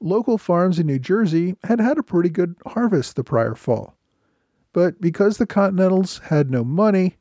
Local 0.00 0.38
farms 0.38 0.78
in 0.78 0.86
New 0.86 0.98
Jersey 0.98 1.56
had 1.64 1.80
had 1.80 1.98
a 1.98 2.02
pretty 2.02 2.30
good 2.30 2.56
harvest 2.68 3.16
the 3.16 3.24
prior 3.24 3.54
fall. 3.54 3.94
But 4.72 5.00
because 5.00 5.36
the 5.36 5.46
Continentals 5.46 6.18
had 6.24 6.50
no 6.50 6.64
money, 6.64 7.16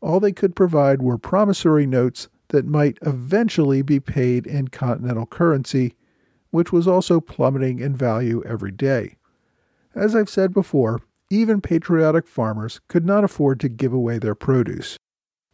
all 0.00 0.20
they 0.20 0.32
could 0.32 0.54
provide 0.54 1.02
were 1.02 1.18
promissory 1.18 1.86
notes 1.86 2.28
that 2.48 2.66
might 2.66 2.98
eventually 3.02 3.82
be 3.82 3.98
paid 3.98 4.46
in 4.46 4.68
Continental 4.68 5.26
currency, 5.26 5.94
which 6.50 6.72
was 6.72 6.86
also 6.86 7.20
plummeting 7.20 7.80
in 7.80 7.96
value 7.96 8.42
every 8.44 8.70
day. 8.70 9.16
As 9.94 10.14
I've 10.14 10.30
said 10.30 10.52
before, 10.52 11.00
even 11.30 11.60
patriotic 11.60 12.26
farmers 12.28 12.80
could 12.86 13.04
not 13.04 13.24
afford 13.24 13.58
to 13.60 13.68
give 13.68 13.92
away 13.92 14.18
their 14.18 14.34
produce 14.34 14.96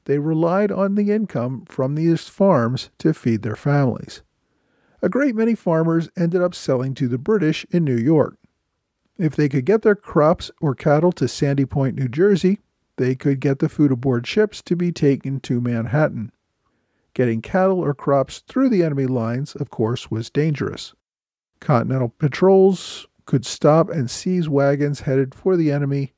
they 0.06 0.18
relied 0.18 0.72
on 0.72 0.94
the 0.94 1.10
income 1.10 1.64
from 1.66 1.94
these 1.94 2.28
farms 2.28 2.90
to 2.98 3.12
feed 3.12 3.42
their 3.42 3.56
families. 3.56 4.22
A 5.02 5.08
great 5.08 5.34
many 5.34 5.54
farmers 5.54 6.08
ended 6.16 6.40
up 6.40 6.54
selling 6.54 6.94
to 6.94 7.06
the 7.06 7.18
British 7.18 7.66
in 7.70 7.84
New 7.84 7.96
York. 7.96 8.38
If 9.18 9.36
they 9.36 9.48
could 9.48 9.64
get 9.64 9.82
their 9.82 9.94
crops 9.94 10.50
or 10.60 10.74
cattle 10.74 11.12
to 11.12 11.28
Sandy 11.28 11.64
Point, 11.64 11.96
New 11.96 12.08
Jersey, 12.08 12.60
they 12.96 13.14
could 13.14 13.40
get 13.40 13.58
the 13.58 13.68
food 13.68 13.92
aboard 13.92 14.26
ships 14.26 14.62
to 14.62 14.76
be 14.76 14.92
taken 14.92 15.40
to 15.40 15.60
Manhattan. 15.60 16.32
Getting 17.12 17.42
cattle 17.42 17.80
or 17.80 17.94
crops 17.94 18.42
through 18.46 18.68
the 18.68 18.82
enemy 18.82 19.06
lines, 19.06 19.54
of 19.54 19.70
course, 19.70 20.10
was 20.10 20.30
dangerous. 20.30 20.94
Continental 21.60 22.14
patrols 22.18 23.06
could 23.24 23.44
stop 23.44 23.90
and 23.90 24.10
seize 24.10 24.48
wagons 24.48 25.00
headed 25.00 25.34
for 25.34 25.56
the 25.56 25.72
enemy. 25.72 26.12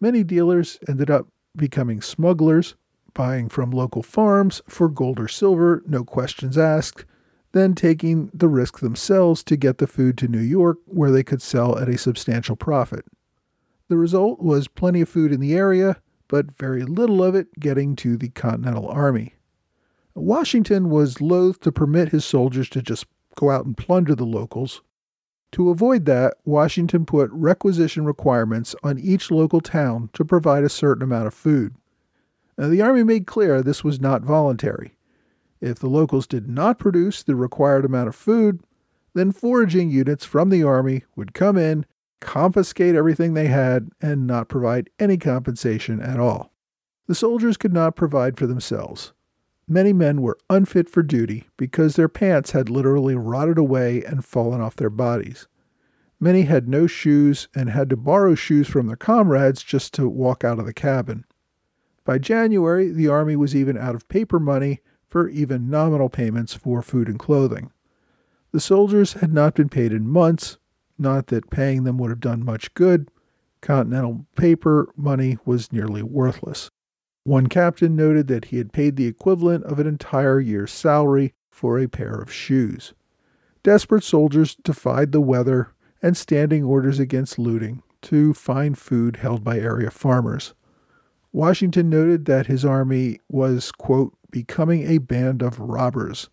Many 0.00 0.24
dealers 0.24 0.78
ended 0.88 1.10
up 1.10 1.26
becoming 1.56 2.00
smugglers 2.00 2.74
buying 3.14 3.48
from 3.48 3.70
local 3.70 4.02
farms 4.02 4.62
for 4.68 4.88
gold 4.88 5.20
or 5.20 5.28
silver, 5.28 5.82
no 5.86 6.04
questions 6.04 6.56
asked, 6.56 7.04
then 7.52 7.74
taking 7.74 8.30
the 8.32 8.48
risk 8.48 8.80
themselves 8.80 9.42
to 9.44 9.56
get 9.56 9.78
the 9.78 9.86
food 9.86 10.16
to 10.18 10.28
New 10.28 10.40
York 10.40 10.78
where 10.86 11.10
they 11.10 11.22
could 11.22 11.42
sell 11.42 11.78
at 11.78 11.88
a 11.88 11.98
substantial 11.98 12.56
profit. 12.56 13.04
The 13.88 13.96
result 13.98 14.40
was 14.40 14.68
plenty 14.68 15.02
of 15.02 15.08
food 15.08 15.32
in 15.32 15.40
the 15.40 15.54
area, 15.54 16.00
but 16.28 16.56
very 16.58 16.82
little 16.82 17.22
of 17.22 17.34
it 17.34 17.60
getting 17.60 17.94
to 17.96 18.16
the 18.16 18.30
Continental 18.30 18.88
Army. 18.88 19.34
Washington 20.14 20.88
was 20.88 21.20
loath 21.20 21.60
to 21.60 21.72
permit 21.72 22.08
his 22.08 22.24
soldiers 22.24 22.68
to 22.70 22.82
just 22.82 23.06
go 23.34 23.50
out 23.50 23.66
and 23.66 23.76
plunder 23.76 24.14
the 24.14 24.24
locals. 24.24 24.82
To 25.52 25.68
avoid 25.68 26.06
that, 26.06 26.34
Washington 26.44 27.04
put 27.04 27.30
requisition 27.30 28.06
requirements 28.06 28.74
on 28.82 28.98
each 28.98 29.30
local 29.30 29.60
town 29.60 30.08
to 30.14 30.24
provide 30.24 30.64
a 30.64 30.70
certain 30.70 31.02
amount 31.02 31.26
of 31.26 31.34
food. 31.34 31.74
Now, 32.58 32.68
the 32.68 32.82
Army 32.82 33.02
made 33.02 33.26
clear 33.26 33.62
this 33.62 33.82
was 33.82 34.00
not 34.00 34.22
voluntary. 34.22 34.96
If 35.60 35.78
the 35.78 35.88
locals 35.88 36.26
did 36.26 36.48
not 36.48 36.78
produce 36.78 37.22
the 37.22 37.36
required 37.36 37.84
amount 37.84 38.08
of 38.08 38.14
food, 38.14 38.60
then 39.14 39.32
foraging 39.32 39.90
units 39.90 40.24
from 40.24 40.50
the 40.50 40.62
Army 40.62 41.04
would 41.16 41.34
come 41.34 41.56
in, 41.56 41.86
confiscate 42.20 42.94
everything 42.94 43.34
they 43.34 43.46
had 43.46 43.90
and 44.00 44.26
not 44.26 44.48
provide 44.48 44.90
any 44.98 45.16
compensation 45.16 46.00
at 46.00 46.20
all. 46.20 46.52
The 47.06 47.14
soldiers 47.14 47.56
could 47.56 47.72
not 47.72 47.96
provide 47.96 48.36
for 48.36 48.46
themselves. 48.46 49.12
Many 49.68 49.92
men 49.92 50.22
were 50.22 50.38
unfit 50.50 50.88
for 50.90 51.02
duty 51.02 51.48
because 51.56 51.96
their 51.96 52.08
pants 52.08 52.50
had 52.50 52.68
literally 52.68 53.14
rotted 53.14 53.58
away 53.58 54.04
and 54.04 54.24
fallen 54.24 54.60
off 54.60 54.76
their 54.76 54.90
bodies. 54.90 55.46
Many 56.20 56.42
had 56.42 56.68
no 56.68 56.86
shoes 56.86 57.48
and 57.54 57.70
had 57.70 57.90
to 57.90 57.96
borrow 57.96 58.34
shoes 58.34 58.68
from 58.68 58.86
their 58.86 58.96
comrades 58.96 59.62
just 59.62 59.92
to 59.94 60.08
walk 60.08 60.44
out 60.44 60.58
of 60.58 60.66
the 60.66 60.72
cabin. 60.72 61.24
By 62.04 62.18
January, 62.18 62.90
the 62.90 63.08
Army 63.08 63.36
was 63.36 63.54
even 63.54 63.78
out 63.78 63.94
of 63.94 64.08
paper 64.08 64.40
money 64.40 64.80
for 65.06 65.28
even 65.28 65.70
nominal 65.70 66.08
payments 66.08 66.54
for 66.54 66.82
food 66.82 67.08
and 67.08 67.18
clothing. 67.18 67.70
The 68.50 68.60
soldiers 68.60 69.14
had 69.14 69.32
not 69.32 69.54
been 69.54 69.68
paid 69.68 69.92
in 69.92 70.08
months, 70.08 70.58
not 70.98 71.28
that 71.28 71.50
paying 71.50 71.84
them 71.84 71.98
would 71.98 72.10
have 72.10 72.20
done 72.20 72.44
much 72.44 72.74
good. 72.74 73.10
Continental 73.60 74.26
paper 74.36 74.88
money 74.96 75.38
was 75.44 75.72
nearly 75.72 76.02
worthless. 76.02 76.70
One 77.24 77.46
captain 77.46 77.94
noted 77.94 78.26
that 78.28 78.46
he 78.46 78.58
had 78.58 78.72
paid 78.72 78.96
the 78.96 79.06
equivalent 79.06 79.64
of 79.64 79.78
an 79.78 79.86
entire 79.86 80.40
year's 80.40 80.72
salary 80.72 81.34
for 81.50 81.78
a 81.78 81.86
pair 81.86 82.14
of 82.14 82.32
shoes. 82.32 82.94
Desperate 83.62 84.02
soldiers 84.02 84.56
defied 84.56 85.12
the 85.12 85.20
weather 85.20 85.72
and 86.02 86.16
standing 86.16 86.64
orders 86.64 86.98
against 86.98 87.38
looting 87.38 87.82
to 88.02 88.34
find 88.34 88.76
food 88.76 89.16
held 89.16 89.44
by 89.44 89.58
area 89.60 89.90
farmers. 89.90 90.52
Washington 91.32 91.88
noted 91.88 92.26
that 92.26 92.46
his 92.46 92.64
army 92.64 93.18
was, 93.28 93.72
quote, 93.72 94.14
becoming 94.30 94.86
a 94.86 94.98
band 94.98 95.42
of 95.42 95.58
robbers. 95.58 96.28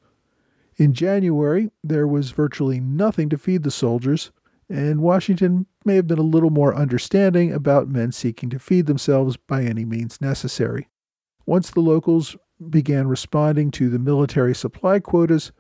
In 0.76 0.94
January, 0.94 1.72
there 1.84 2.08
was 2.08 2.32
virtually 2.32 2.80
nothing 2.80 3.30
to 3.30 3.38
feed 3.38 3.64
the 3.64 3.72
soldiers, 3.72 4.32
and 4.70 5.02
Washington 5.02 5.66
may 5.84 5.96
have 5.96 6.08
been 6.08 6.20
a 6.20 6.24
little 6.24 6.50
more 6.50 6.76
understanding 6.76 7.52
about 7.52 7.88
men 7.88 8.12
seeking 8.12 8.50
to 8.50 8.60
feed 8.60 8.86
themselves 8.86 9.36
by 9.36 9.64
any 9.64 9.86
means 9.86 10.22
necessary. 10.22 10.88
Once 11.46 11.72
the 11.72 11.80
locals 11.80 12.38
began 12.70 13.08
responding 13.08 13.72
to 13.72 13.90
the 13.90 14.00
military 14.00 14.54
supply 14.54 15.00
quotas, 15.00 15.52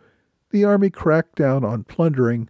the 0.51 0.63
Army 0.63 0.89
cracked 0.89 1.35
down 1.35 1.63
on 1.63 1.83
plundering. 1.83 2.49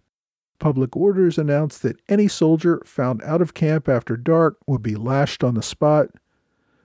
Public 0.58 0.96
orders 0.96 1.38
announced 1.38 1.82
that 1.82 2.00
any 2.08 2.28
soldier 2.28 2.82
found 2.84 3.22
out 3.22 3.40
of 3.40 3.54
camp 3.54 3.88
after 3.88 4.16
dark 4.16 4.58
would 4.66 4.82
be 4.82 4.96
lashed 4.96 5.42
on 5.42 5.54
the 5.54 5.62
spot. 5.62 6.10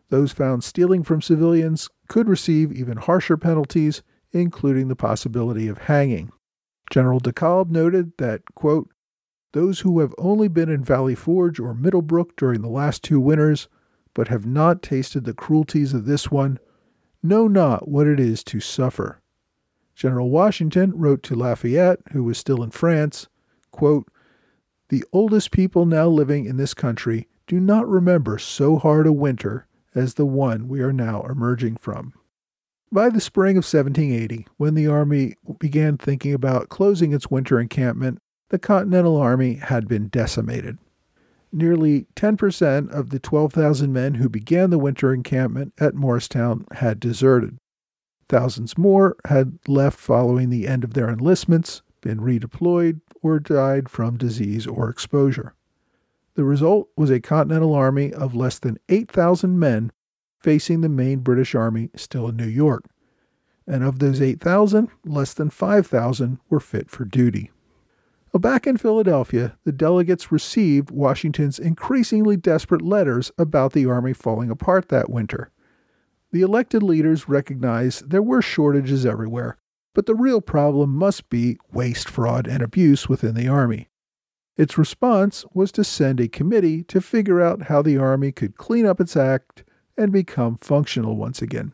Those 0.10 0.32
found 0.32 0.64
stealing 0.64 1.04
from 1.04 1.22
civilians 1.22 1.90
could 2.08 2.28
receive 2.28 2.72
even 2.72 2.98
harsher 2.98 3.38
penalties, 3.38 4.04
including 4.32 4.88
the 4.88 4.96
possibility 4.96 5.68
of 5.68 5.80
hanging. 5.80 6.32
General 6.92 7.20
DeKalb 7.20 7.70
noted 7.70 8.14
that, 8.18 8.42
quote, 8.54 8.90
those 9.54 9.80
who 9.80 10.02
have 10.02 10.14
only 10.18 10.50
been 10.50 10.70
in 10.70 10.84
Valley 10.84 11.16
Forge 11.16 11.60
or 11.60 11.74
Middlebrook 11.74 12.36
during 12.36 12.62
the 12.62 12.70
last 12.70 13.04
two 13.04 13.22
winters, 13.22 13.70
but 14.14 14.28
have 14.28 14.46
not 14.46 14.82
tasted 14.82 15.24
the 15.24 15.34
cruelties 15.34 15.94
of 15.94 16.06
this 16.06 16.30
one, 16.30 16.60
know 17.24 17.48
not 17.48 17.88
what 17.88 18.06
it 18.06 18.20
is 18.20 18.44
to 18.44 18.60
suffer. 18.60 19.22
General 19.96 20.30
Washington 20.30 20.92
wrote 20.94 21.24
to 21.24 21.36
Lafayette, 21.36 22.02
who 22.12 22.24
was 22.24 22.38
still 22.38 22.62
in 22.62 22.72
France, 22.72 23.28
quote, 23.72 24.10
The 24.90 25.06
oldest 25.14 25.52
people 25.52 25.86
now 25.86 26.08
living 26.08 26.46
in 26.46 26.58
this 26.58 26.74
country 26.74 27.30
do 27.48 27.60
not 27.60 27.88
remember 27.88 28.38
so 28.38 28.78
hard 28.78 29.08
a 29.08 29.14
winter 29.14 29.68
as 29.96 30.14
the 30.14 30.26
one 30.26 30.68
we 30.68 30.82
are 30.82 30.94
now 30.94 31.24
emerging 31.24 31.78
from. 31.78 32.14
By 32.92 33.10
the 33.10 33.22
spring 33.22 33.58
of 33.58 33.64
1780, 33.64 34.48
when 34.58 34.76
the 34.76 34.88
Army 34.88 35.36
began 35.60 35.98
thinking 35.98 36.34
about 36.34 36.70
closing 36.70 37.14
its 37.14 37.32
winter 37.32 37.60
encampment, 37.60 38.20
the 38.50 38.60
Continental 38.60 39.18
Army 39.18 39.56
had 39.56 39.88
been 39.88 40.08
decimated. 40.10 40.78
Nearly 41.52 42.06
10% 42.16 42.92
of 42.92 43.10
the 43.10 43.20
12,000 43.20 43.92
men 43.92 44.16
who 44.16 44.30
began 44.30 44.70
the 44.70 44.78
winter 44.78 45.14
encampment 45.14 45.74
at 45.80 45.96
Morristown 45.96 46.66
had 46.74 47.00
deserted. 47.00 47.58
Thousands 48.28 48.78
more 48.78 49.16
had 49.26 49.60
left 49.68 50.00
following 50.00 50.50
the 50.50 50.68
end 50.68 50.84
of 50.84 50.94
their 50.94 51.10
enlistments, 51.10 51.82
been 52.02 52.20
redeployed, 52.20 53.02
or 53.22 53.40
died 53.40 53.90
from 53.90 54.18
disease 54.18 54.68
or 54.68 54.90
exposure. 54.90 55.54
The 56.36 56.44
result 56.44 56.90
was 56.98 57.10
a 57.10 57.22
Continental 57.22 57.74
Army 57.74 58.14
of 58.14 58.36
less 58.36 58.60
than 58.60 58.78
8,000 58.90 59.58
men 59.58 59.92
facing 60.40 60.82
the 60.82 60.90
main 60.90 61.20
British 61.20 61.56
Army 61.56 61.90
still 61.96 62.28
in 62.28 62.36
New 62.36 62.48
York. 62.48 62.86
And 63.66 63.84
of 63.84 64.00
those 64.00 64.22
8,000, 64.22 64.90
less 65.06 65.34
than 65.34 65.50
5,000 65.50 66.40
were 66.50 66.60
fit 66.60 66.90
for 66.90 67.06
duty. 67.06 67.52
Well, 68.32 68.42
back 68.42 68.68
in 68.68 68.76
Philadelphia, 68.76 69.58
the 69.64 69.72
delegates 69.72 70.30
received 70.30 70.92
Washington's 70.92 71.58
increasingly 71.58 72.36
desperate 72.36 72.82
letters 72.82 73.32
about 73.38 73.72
the 73.72 73.86
Army 73.86 74.12
falling 74.12 74.52
apart 74.52 74.90
that 74.90 75.10
winter. 75.10 75.52
The 76.34 76.42
elected 76.42 76.84
leaders 76.84 77.30
recognized 77.30 78.10
there 78.10 78.22
were 78.22 78.42
shortages 78.42 79.06
everywhere, 79.06 79.58
but 79.94 80.06
the 80.06 80.16
real 80.16 80.42
problem 80.42 80.90
must 80.90 81.30
be 81.30 81.58
waste, 81.72 82.10
fraud, 82.10 82.46
and 82.46 82.62
abuse 82.62 83.08
within 83.08 83.36
the 83.36 83.48
Army. 83.48 83.88
Its 84.58 84.78
response 84.78 85.46
was 85.54 85.72
to 85.74 85.84
send 85.84 86.20
a 86.20 86.28
committee 86.28 86.84
to 86.84 87.02
figure 87.02 87.42
out 87.42 87.64
how 87.64 87.82
the 87.82 87.98
Army 87.98 88.32
could 88.32 88.58
clean 88.58 88.86
up 88.86 89.02
its 89.02 89.18
act 89.18 89.64
and 89.98 90.12
become 90.12 90.58
functional 90.58 91.18
once 91.18 91.42
again. 91.42 91.74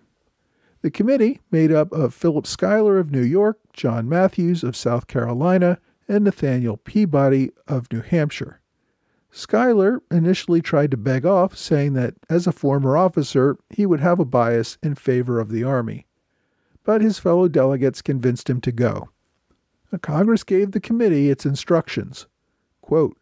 The 0.82 0.90
committee, 0.90 1.42
made 1.52 1.72
up 1.72 1.92
of 1.92 2.14
Philip 2.14 2.48
Schuyler 2.48 2.98
of 2.98 3.12
New 3.12 3.22
York, 3.22 3.60
John 3.72 4.10
Mathews 4.10 4.64
of 4.64 4.76
South 4.76 5.06
Carolina, 5.06 5.78
and 6.08 6.24
Nathaniel 6.24 6.78
Peabody 6.78 7.52
of 7.68 7.92
New 7.92 8.02
Hampshire. 8.02 8.62
Schuyler 9.30 10.02
initially 10.10 10.62
tried 10.62 10.92
to 10.92 10.98
beg 10.98 11.26
off, 11.26 11.56
saying 11.56 11.94
that 11.94 12.16
as 12.30 12.48
a 12.48 12.52
former 12.52 12.98
officer, 12.98 13.58
he 13.70 13.86
would 13.86 14.00
have 14.00 14.20
a 14.20 14.26
bias 14.26 14.78
in 14.82 14.96
favor 14.96 15.40
of 15.40 15.50
the 15.50 15.64
Army. 15.64 16.08
But 16.84 17.02
his 17.02 17.20
fellow 17.20 17.48
delegates 17.48 18.02
convinced 18.02 18.50
him 18.50 18.60
to 18.62 18.72
go. 18.72 19.10
Congress 20.02 20.44
gave 20.44 20.72
the 20.72 20.80
committee 20.80 21.30
its 21.30 21.46
instructions. 21.46 22.26
Quote, 22.92 23.16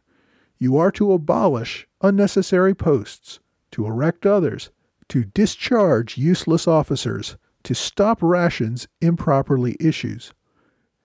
you 0.57 0.77
are 0.77 0.89
to 0.93 1.11
abolish 1.11 1.87
unnecessary 2.01 2.73
posts, 2.73 3.39
to 3.69 3.85
erect 3.85 4.25
others, 4.25 4.71
to 5.09 5.25
discharge 5.25 6.17
useless 6.17 6.67
officers, 6.67 7.37
to 7.61 7.75
stop 7.75 8.17
rations 8.23 8.87
improperly 8.99 9.77
issued, 9.79 10.25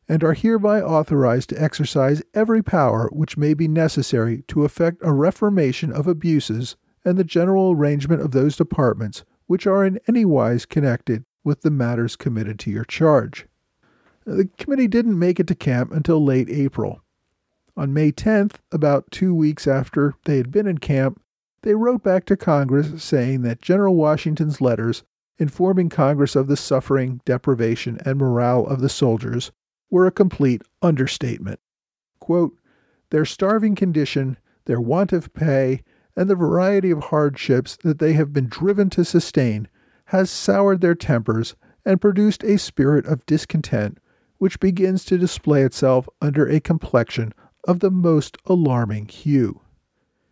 and 0.08 0.24
are 0.24 0.32
hereby 0.32 0.80
authorized 0.80 1.50
to 1.50 1.62
exercise 1.62 2.22
every 2.32 2.62
power 2.62 3.10
which 3.12 3.36
may 3.36 3.52
be 3.52 3.68
necessary 3.68 4.44
to 4.48 4.64
effect 4.64 4.96
a 5.02 5.12
reformation 5.12 5.92
of 5.92 6.06
abuses 6.06 6.76
and 7.04 7.18
the 7.18 7.22
general 7.22 7.72
arrangement 7.72 8.22
of 8.22 8.30
those 8.30 8.56
departments 8.56 9.26
which 9.46 9.66
are 9.66 9.84
in 9.84 10.00
any 10.08 10.24
wise 10.24 10.64
connected 10.64 11.26
with 11.44 11.60
the 11.60 11.70
matters 11.70 12.16
committed 12.16 12.58
to 12.58 12.70
your 12.70 12.86
charge. 12.86 13.46
The 14.24 14.48
committee 14.56 14.88
didn't 14.88 15.18
make 15.18 15.38
it 15.38 15.48
to 15.48 15.54
camp 15.54 15.92
until 15.92 16.24
late 16.24 16.48
April. 16.48 17.03
On 17.76 17.92
May 17.92 18.12
10th, 18.12 18.56
about 18.70 19.10
two 19.10 19.34
weeks 19.34 19.66
after 19.66 20.14
they 20.24 20.36
had 20.36 20.52
been 20.52 20.66
in 20.66 20.78
camp, 20.78 21.20
they 21.62 21.74
wrote 21.74 22.04
back 22.04 22.24
to 22.26 22.36
Congress 22.36 23.02
saying 23.02 23.42
that 23.42 23.60
General 23.60 23.96
Washington's 23.96 24.60
letters 24.60 25.02
informing 25.38 25.88
Congress 25.88 26.36
of 26.36 26.46
the 26.46 26.56
suffering, 26.56 27.20
deprivation, 27.24 27.98
and 28.04 28.18
morale 28.18 28.64
of 28.66 28.80
the 28.80 28.88
soldiers 28.88 29.50
were 29.90 30.06
a 30.06 30.12
complete 30.12 30.62
understatement. 30.82 31.58
Quote, 32.20 32.56
their 33.10 33.24
starving 33.24 33.74
condition, 33.74 34.38
their 34.66 34.80
want 34.80 35.12
of 35.12 35.32
pay, 35.34 35.82
and 36.16 36.30
the 36.30 36.36
variety 36.36 36.90
of 36.90 37.04
hardships 37.04 37.76
that 37.82 37.98
they 37.98 38.12
have 38.12 38.32
been 38.32 38.46
driven 38.46 38.88
to 38.90 39.04
sustain 39.04 39.68
has 40.06 40.30
soured 40.30 40.80
their 40.80 40.94
tempers 40.94 41.56
and 41.84 42.00
produced 42.00 42.44
a 42.44 42.56
spirit 42.56 43.04
of 43.06 43.26
discontent 43.26 43.98
which 44.38 44.60
begins 44.60 45.04
to 45.04 45.18
display 45.18 45.62
itself 45.62 46.08
under 46.20 46.46
a 46.48 46.60
complexion 46.60 47.32
of 47.66 47.80
the 47.80 47.90
most 47.90 48.36
alarming 48.46 49.08
hue. 49.08 49.60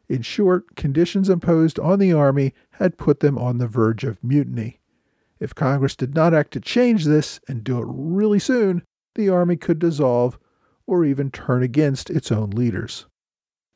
In 0.08 0.22
short, 0.22 0.76
conditions 0.76 1.28
imposed 1.28 1.78
on 1.78 1.98
the 1.98 2.12
army 2.12 2.52
had 2.72 2.98
put 2.98 3.20
them 3.20 3.38
on 3.38 3.58
the 3.58 3.66
verge 3.66 4.04
of 4.04 4.22
mutiny. 4.22 4.80
If 5.40 5.54
Congress 5.54 5.96
did 5.96 6.14
not 6.14 6.34
act 6.34 6.52
to 6.52 6.60
change 6.60 7.04
this 7.04 7.40
and 7.48 7.64
do 7.64 7.78
it 7.78 7.86
really 7.88 8.38
soon, 8.38 8.82
the 9.14 9.28
army 9.28 9.56
could 9.56 9.78
dissolve 9.78 10.38
or 10.86 11.04
even 11.04 11.30
turn 11.30 11.62
against 11.62 12.10
its 12.10 12.30
own 12.30 12.50
leaders. 12.50 13.06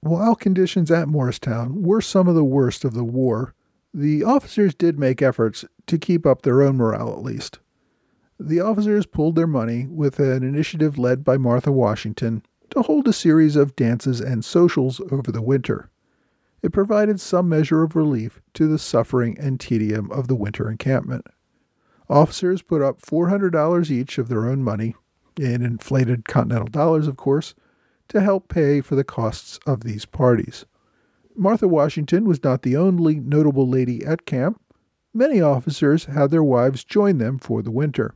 While 0.01 0.37
conditions 0.37 0.91
at 0.91 1.09
Morristown 1.09 1.83
were 1.83 2.01
some 2.01 2.29
of 2.29 2.35
the 2.35 2.45
worst 2.45 2.85
of 2.85 2.95
the 2.95 3.05
war, 3.05 3.55
the 3.93 4.23
officers 4.23 4.75
did 4.75 4.99
make 4.99 5.23
efforts 5.23 5.65
to 5.87 5.99
keep 5.99 6.27
up 6.27 6.43
their 6.43 6.63
own 6.63 6.77
morale 6.77 7.13
at 7.13 7.23
least. 7.23 7.59
The 8.39 8.61
officers 8.61 9.07
pulled 9.07 9.35
their 9.35 9.47
money 9.47 9.87
with 9.87 10.21
an 10.21 10.43
initiative 10.43 10.99
led 10.99 11.25
by 11.25 11.39
Martha 11.39 11.73
Washington 11.73 12.43
to 12.71 12.83
hold 12.83 13.09
a 13.09 13.13
series 13.13 13.57
of 13.57 13.77
dances 13.77 14.21
and 14.21 14.45
socials 14.45 15.01
over 15.11 15.31
the 15.31 15.43
winter. 15.43 15.91
It 16.63 16.73
provided 16.73 17.21
some 17.21 17.49
measure 17.49 17.83
of 17.83 17.95
relief 17.95 18.41
to 18.55 18.67
the 18.67 18.79
suffering 18.79 19.39
and 19.39 19.61
tedium 19.61 20.11
of 20.11 20.29
the 20.29 20.35
winter 20.35 20.71
encampment. 20.71 21.27
Officers 22.09 22.63
put 22.63 22.83
up 22.83 23.01
$400 23.01 23.91
each 23.91 24.19
of 24.19 24.29
their 24.29 24.47
own 24.47 24.63
money 24.63 24.95
in 25.39 25.63
inflated 25.63 26.25
continental 26.25 26.69
dollars, 26.69 27.09
of 27.09 27.17
course, 27.17 27.55
to 28.09 28.21
help 28.21 28.49
pay 28.49 28.81
for 28.81 28.95
the 28.95 29.05
costs 29.05 29.59
of 29.67 29.83
these 29.83 30.05
parties. 30.05 30.65
Martha 31.35 31.69
Washington 31.69 32.25
was 32.25 32.43
not 32.43 32.63
the 32.63 32.77
only 32.77 33.17
notable 33.17 33.69
lady 33.69 34.05
at 34.05 34.25
camp. 34.25 34.61
Many 35.13 35.41
officers 35.41 36.07
had 36.07 36.31
their 36.31 36.45
wives 36.45 36.85
join 36.85 37.19
them 37.19 37.39
for 37.39 37.63
the 37.63 37.71
winter. 37.71 38.15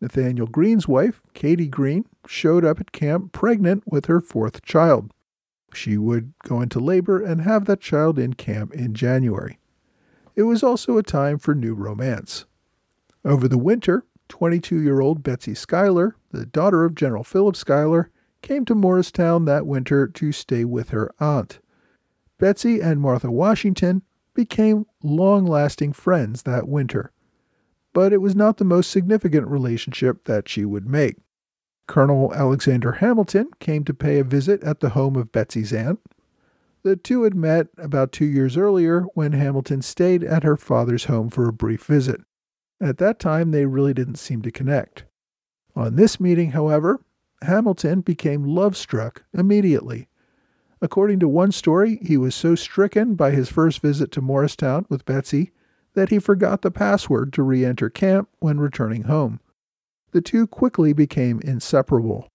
Nathanael 0.00 0.46
Greene's 0.46 0.86
wife, 0.86 1.20
Caty 1.34 1.68
Greene, 1.68 2.06
showed 2.26 2.64
up 2.64 2.80
at 2.80 2.92
camp 2.92 3.32
pregnant 3.32 3.82
with 3.86 4.06
her 4.06 4.20
fourth 4.20 4.62
child. 4.62 5.12
She 5.74 5.96
would 5.96 6.32
go 6.44 6.60
into 6.60 6.80
labor 6.80 7.22
and 7.22 7.42
have 7.42 7.66
that 7.66 7.80
child 7.80 8.18
in 8.18 8.34
camp 8.34 8.72
in 8.72 8.94
January. 8.94 9.58
It 10.34 10.44
was 10.44 10.62
also 10.62 10.98
a 10.98 11.02
time 11.02 11.38
for 11.38 11.54
new 11.54 11.74
romance. 11.74 12.46
Over 13.24 13.48
the 13.48 13.58
winter, 13.58 14.04
22 14.28 14.80
year 14.80 15.00
old 15.00 15.22
Betsy 15.22 15.54
Schuyler, 15.54 16.14
the 16.30 16.46
daughter 16.46 16.84
of 16.84 16.94
General 16.94 17.24
Philip 17.24 17.56
Schuyler, 17.56 18.10
came 18.40 18.64
to 18.66 18.74
Morristown 18.74 19.46
that 19.46 19.66
winter 19.66 20.06
to 20.06 20.32
stay 20.32 20.64
with 20.64 20.90
her 20.90 21.10
aunt. 21.18 21.58
Betsy 22.38 22.80
and 22.80 23.00
Martha 23.00 23.30
Washington 23.30 24.02
became 24.34 24.86
long 25.02 25.44
lasting 25.44 25.92
friends 25.92 26.44
that 26.44 26.68
winter. 26.68 27.10
But 27.92 28.12
it 28.12 28.20
was 28.20 28.36
not 28.36 28.58
the 28.58 28.64
most 28.64 28.90
significant 28.90 29.48
relationship 29.48 30.24
that 30.24 30.48
she 30.48 30.64
would 30.64 30.86
make. 30.86 31.16
Colonel 31.86 32.34
Alexander 32.34 32.92
Hamilton 32.92 33.50
came 33.60 33.84
to 33.84 33.94
pay 33.94 34.18
a 34.18 34.24
visit 34.24 34.62
at 34.62 34.80
the 34.80 34.90
home 34.90 35.16
of 35.16 35.32
Betsy's 35.32 35.72
aunt. 35.72 36.00
The 36.82 36.96
two 36.96 37.22
had 37.22 37.34
met 37.34 37.68
about 37.76 38.12
two 38.12 38.26
years 38.26 38.56
earlier 38.56 39.02
when 39.14 39.32
Hamilton 39.32 39.82
stayed 39.82 40.22
at 40.22 40.44
her 40.44 40.56
father's 40.56 41.04
home 41.04 41.30
for 41.30 41.48
a 41.48 41.52
brief 41.52 41.84
visit. 41.84 42.20
At 42.80 42.98
that 42.98 43.18
time, 43.18 43.50
they 43.50 43.66
really 43.66 43.94
didn't 43.94 44.16
seem 44.16 44.42
to 44.42 44.52
connect. 44.52 45.04
On 45.74 45.96
this 45.96 46.20
meeting, 46.20 46.52
however, 46.52 47.00
Hamilton 47.42 48.02
became 48.02 48.44
love 48.44 48.76
struck 48.76 49.24
immediately. 49.32 50.08
According 50.80 51.20
to 51.20 51.28
one 51.28 51.52
story, 51.52 51.98
he 52.02 52.16
was 52.16 52.34
so 52.34 52.54
stricken 52.54 53.14
by 53.14 53.32
his 53.32 53.48
first 53.48 53.80
visit 53.80 54.12
to 54.12 54.20
Morristown 54.20 54.86
with 54.88 55.04
Betsy 55.04 55.50
that 55.98 56.10
he 56.10 56.20
forgot 56.20 56.62
the 56.62 56.70
password 56.70 57.32
to 57.32 57.42
re 57.42 57.64
enter 57.64 57.90
camp 57.90 58.28
when 58.38 58.60
returning 58.60 59.02
home. 59.02 59.40
The 60.12 60.20
two 60.20 60.46
quickly 60.46 60.92
became 60.92 61.40
inseparable. 61.40 62.28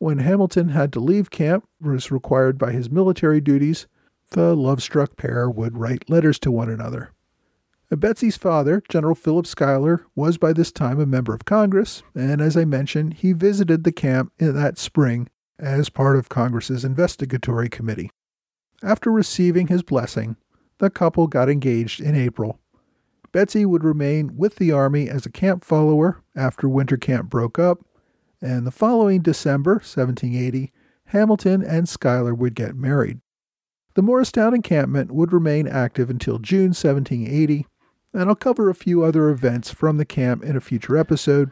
When 0.00 0.18
Hamilton 0.18 0.70
had 0.70 0.92
to 0.94 1.00
leave 1.00 1.30
camp, 1.30 1.64
as 1.88 2.10
required 2.10 2.58
by 2.58 2.72
his 2.72 2.90
military 2.90 3.40
duties, 3.40 3.86
the 4.30 4.56
love 4.56 4.82
struck 4.82 5.16
pair 5.16 5.48
would 5.48 5.78
write 5.78 6.10
letters 6.10 6.40
to 6.40 6.50
one 6.50 6.68
another. 6.68 7.12
Betsy's 7.88 8.36
father, 8.36 8.82
General 8.88 9.14
Philip 9.14 9.46
Schuyler, 9.46 10.04
was 10.16 10.36
by 10.36 10.52
this 10.52 10.72
time 10.72 10.98
a 10.98 11.06
member 11.06 11.32
of 11.32 11.44
Congress, 11.44 12.02
and 12.16 12.40
as 12.40 12.56
I 12.56 12.64
mentioned, 12.64 13.14
he 13.14 13.32
visited 13.32 13.84
the 13.84 13.92
camp 13.92 14.32
in 14.40 14.56
that 14.56 14.76
spring 14.76 15.28
as 15.56 15.88
part 15.88 16.16
of 16.16 16.28
Congress's 16.28 16.84
investigatory 16.84 17.68
committee. 17.68 18.10
After 18.82 19.12
receiving 19.12 19.68
his 19.68 19.84
blessing, 19.84 20.34
the 20.78 20.90
couple 20.90 21.28
got 21.28 21.48
engaged 21.48 22.00
in 22.00 22.16
April. 22.16 22.58
Betsy 23.32 23.66
would 23.66 23.84
remain 23.84 24.36
with 24.36 24.56
the 24.56 24.72
Army 24.72 25.08
as 25.08 25.26
a 25.26 25.30
camp 25.30 25.64
follower 25.64 26.22
after 26.34 26.68
winter 26.68 26.96
camp 26.96 27.28
broke 27.28 27.58
up, 27.58 27.84
and 28.40 28.66
the 28.66 28.70
following 28.70 29.20
December, 29.20 29.74
1780, 29.74 30.72
Hamilton 31.06 31.62
and 31.62 31.88
Schuyler 31.88 32.34
would 32.34 32.54
get 32.54 32.74
married. 32.74 33.20
The 33.94 34.02
Morristown 34.02 34.54
encampment 34.54 35.10
would 35.12 35.32
remain 35.32 35.66
active 35.66 36.08
until 36.08 36.38
June 36.38 36.68
1780, 36.68 37.66
and 38.14 38.28
I'll 38.28 38.34
cover 38.34 38.70
a 38.70 38.74
few 38.74 39.02
other 39.02 39.28
events 39.28 39.70
from 39.70 39.96
the 39.96 40.04
camp 40.04 40.44
in 40.44 40.56
a 40.56 40.60
future 40.60 40.96
episode, 40.96 41.50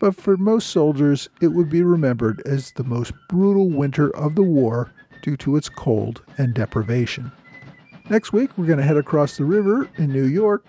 but 0.00 0.16
for 0.16 0.36
most 0.36 0.70
soldiers, 0.70 1.28
it 1.40 1.48
would 1.48 1.68
be 1.68 1.82
remembered 1.82 2.40
as 2.46 2.72
the 2.72 2.84
most 2.84 3.12
brutal 3.28 3.68
winter 3.68 4.14
of 4.16 4.34
the 4.34 4.42
war 4.42 4.92
due 5.22 5.36
to 5.36 5.56
its 5.56 5.68
cold 5.68 6.22
and 6.38 6.54
deprivation. 6.54 7.30
Next 8.08 8.32
week, 8.32 8.56
we're 8.56 8.66
going 8.66 8.78
to 8.78 8.84
head 8.84 8.96
across 8.96 9.36
the 9.36 9.44
river 9.44 9.88
in 9.98 10.10
New 10.10 10.24
York, 10.24 10.64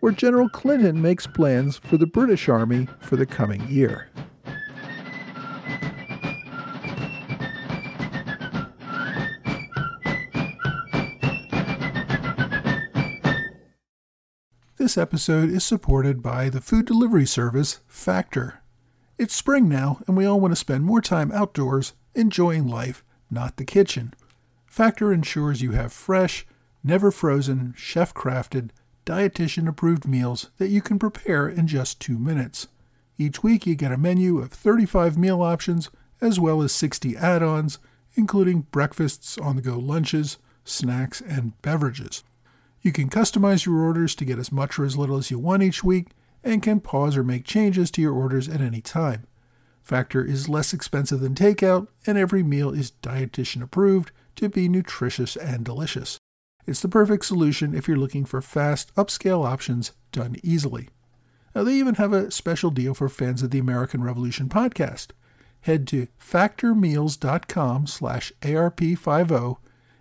where 0.00 0.12
General 0.12 0.48
Clinton 0.48 1.00
makes 1.00 1.26
plans 1.26 1.78
for 1.78 1.96
the 1.96 2.06
British 2.06 2.48
Army 2.48 2.88
for 3.00 3.16
the 3.16 3.26
coming 3.26 3.66
year. 3.68 4.08
This 14.76 14.96
episode 14.96 15.50
is 15.50 15.64
supported 15.64 16.22
by 16.22 16.48
the 16.48 16.60
food 16.60 16.86
delivery 16.86 17.26
service 17.26 17.80
Factor. 17.88 18.62
It's 19.18 19.34
spring 19.34 19.68
now, 19.68 19.98
and 20.06 20.16
we 20.16 20.26
all 20.26 20.38
want 20.38 20.52
to 20.52 20.56
spend 20.56 20.84
more 20.84 21.00
time 21.00 21.32
outdoors 21.32 21.94
enjoying 22.14 22.68
life, 22.68 23.02
not 23.30 23.56
the 23.56 23.64
kitchen. 23.64 24.14
Factor 24.66 25.12
ensures 25.12 25.62
you 25.62 25.72
have 25.72 25.92
fresh, 25.92 26.46
never 26.84 27.10
frozen, 27.10 27.74
chef 27.76 28.14
crafted, 28.14 28.70
dietitian 29.06 29.68
approved 29.68 30.06
meals 30.06 30.50
that 30.58 30.68
you 30.68 30.82
can 30.82 30.98
prepare 30.98 31.48
in 31.48 31.66
just 31.66 32.00
two 32.00 32.18
minutes. 32.18 32.68
Each 33.16 33.42
week, 33.42 33.66
you 33.66 33.74
get 33.74 33.92
a 33.92 33.96
menu 33.96 34.38
of 34.38 34.52
35 34.52 35.16
meal 35.16 35.40
options 35.40 35.88
as 36.20 36.40
well 36.40 36.60
as 36.60 36.72
60 36.72 37.16
add 37.16 37.42
ons, 37.42 37.78
including 38.14 38.66
breakfasts, 38.72 39.38
on 39.38 39.56
the 39.56 39.62
go 39.62 39.78
lunches, 39.78 40.38
snacks, 40.64 41.20
and 41.20 41.60
beverages. 41.62 42.24
You 42.82 42.92
can 42.92 43.08
customize 43.08 43.64
your 43.64 43.80
orders 43.80 44.14
to 44.16 44.24
get 44.24 44.38
as 44.38 44.52
much 44.52 44.78
or 44.78 44.84
as 44.84 44.96
little 44.96 45.16
as 45.16 45.30
you 45.30 45.38
want 45.38 45.62
each 45.62 45.84
week 45.84 46.08
and 46.42 46.62
can 46.62 46.80
pause 46.80 47.16
or 47.16 47.24
make 47.24 47.44
changes 47.44 47.90
to 47.92 48.02
your 48.02 48.12
orders 48.12 48.48
at 48.48 48.60
any 48.60 48.80
time. 48.80 49.26
Factor 49.82 50.24
is 50.24 50.48
less 50.48 50.72
expensive 50.72 51.20
than 51.20 51.34
takeout, 51.34 51.86
and 52.06 52.18
every 52.18 52.42
meal 52.42 52.70
is 52.70 52.92
dietitian 53.02 53.62
approved 53.62 54.10
to 54.34 54.48
be 54.48 54.68
nutritious 54.68 55.36
and 55.36 55.64
delicious. 55.64 56.18
It's 56.66 56.80
the 56.80 56.88
perfect 56.88 57.24
solution 57.24 57.74
if 57.74 57.86
you're 57.86 57.96
looking 57.96 58.24
for 58.24 58.42
fast, 58.42 58.94
upscale 58.96 59.46
options 59.46 59.92
done 60.10 60.36
easily. 60.42 60.88
Now, 61.54 61.62
they 61.62 61.74
even 61.74 61.94
have 61.94 62.12
a 62.12 62.30
special 62.30 62.70
deal 62.70 62.92
for 62.92 63.08
fans 63.08 63.42
of 63.42 63.50
the 63.50 63.58
American 63.58 64.02
Revolution 64.02 64.48
podcast. 64.48 65.12
Head 65.62 65.86
to 65.88 66.08
factormeals.com 66.20 67.86
slash 67.86 68.32
ARP50 68.42 69.56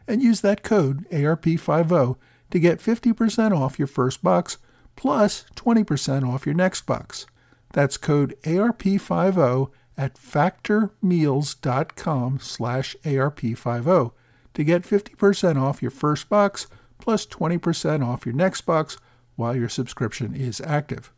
and 0.07 0.21
use 0.21 0.41
that 0.41 0.63
code 0.63 1.07
ARP50 1.11 2.17
to 2.51 2.59
get 2.59 2.79
50% 2.79 3.57
off 3.57 3.79
your 3.79 3.87
first 3.87 4.23
box 4.23 4.57
plus 4.95 5.45
20% 5.55 6.27
off 6.27 6.45
your 6.45 6.55
next 6.55 6.85
box. 6.85 7.25
That's 7.73 7.97
code 7.97 8.35
ARP50 8.43 9.71
at 9.97 10.15
factormeals.com 10.15 12.39
slash 12.41 12.95
ARP50 13.03 14.11
to 14.55 14.63
get 14.63 14.83
50% 14.83 15.61
off 15.61 15.81
your 15.81 15.91
first 15.91 16.27
box 16.27 16.67
plus 16.97 17.25
20% 17.25 18.05
off 18.05 18.25
your 18.25 18.35
next 18.35 18.61
box 18.61 18.97
while 19.35 19.55
your 19.55 19.69
subscription 19.69 20.33
is 20.33 20.61
active. 20.61 21.11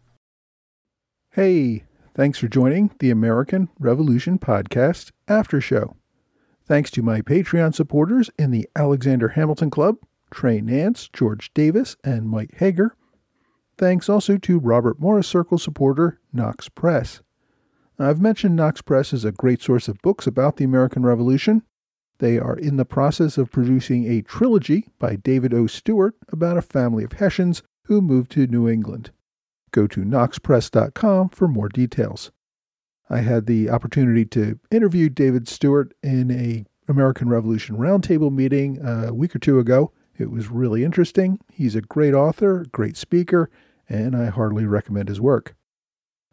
Hey, 1.31 1.83
thanks 2.15 2.39
for 2.39 2.47
joining 2.47 2.91
the 2.99 3.11
American 3.11 3.69
Revolution 3.79 4.39
Podcast 4.39 5.11
After 5.27 5.61
Show. 5.61 5.95
Thanks 6.65 6.91
to 6.91 7.01
my 7.01 7.21
Patreon 7.21 7.73
supporters 7.73 8.29
in 8.37 8.51
the 8.51 8.67
Alexander 8.75 9.29
Hamilton 9.29 9.69
Club, 9.69 9.97
Trey 10.31 10.59
Nance, 10.59 11.09
George 11.13 11.53
Davis, 11.53 11.95
and 12.03 12.27
Mike 12.27 12.55
Hager. 12.57 12.95
Thanks 13.77 14.09
also 14.09 14.37
to 14.37 14.59
Robert 14.59 14.99
Morris 14.99 15.27
Circle 15.27 15.59
supporter 15.59 16.19
Knox 16.33 16.67
Press. 16.67 17.21
I've 17.99 18.19
mentioned 18.19 18.55
Knox 18.55 18.81
Press 18.81 19.13
as 19.13 19.23
a 19.23 19.31
great 19.31 19.61
source 19.61 19.87
of 19.87 20.01
books 20.01 20.27
about 20.27 20.57
the 20.57 20.65
American 20.65 21.03
Revolution. 21.03 21.63
They 22.19 22.39
are 22.39 22.55
in 22.55 22.77
the 22.77 22.85
process 22.85 23.37
of 23.37 23.51
producing 23.51 24.05
a 24.09 24.21
trilogy 24.21 24.89
by 24.97 25.15
David 25.15 25.53
O. 25.53 25.67
Stewart 25.67 26.15
about 26.29 26.57
a 26.57 26.61
family 26.61 27.03
of 27.03 27.13
Hessians 27.13 27.61
who 27.83 28.01
moved 28.01 28.31
to 28.31 28.47
New 28.47 28.67
England. 28.67 29.11
Go 29.71 29.85
to 29.87 30.01
knoxpress.com 30.01 31.29
for 31.29 31.47
more 31.47 31.69
details. 31.69 32.31
I 33.09 33.19
had 33.19 33.45
the 33.45 33.69
opportunity 33.69 34.25
to 34.25 34.59
interview 34.71 35.09
David 35.09 35.47
Stewart 35.47 35.93
in 36.01 36.31
a 36.31 36.65
American 36.89 37.29
Revolution 37.29 37.77
Roundtable 37.77 38.33
meeting 38.33 38.79
a 38.83 39.13
week 39.13 39.35
or 39.35 39.39
two 39.39 39.59
ago. 39.59 39.91
It 40.17 40.31
was 40.31 40.49
really 40.49 40.83
interesting. 40.83 41.39
He's 41.51 41.75
a 41.75 41.81
great 41.81 42.13
author, 42.13 42.65
great 42.71 42.97
speaker, 42.97 43.49
and 43.87 44.15
I 44.15 44.25
heartily 44.25 44.65
recommend 44.65 45.09
his 45.09 45.21
work. 45.21 45.55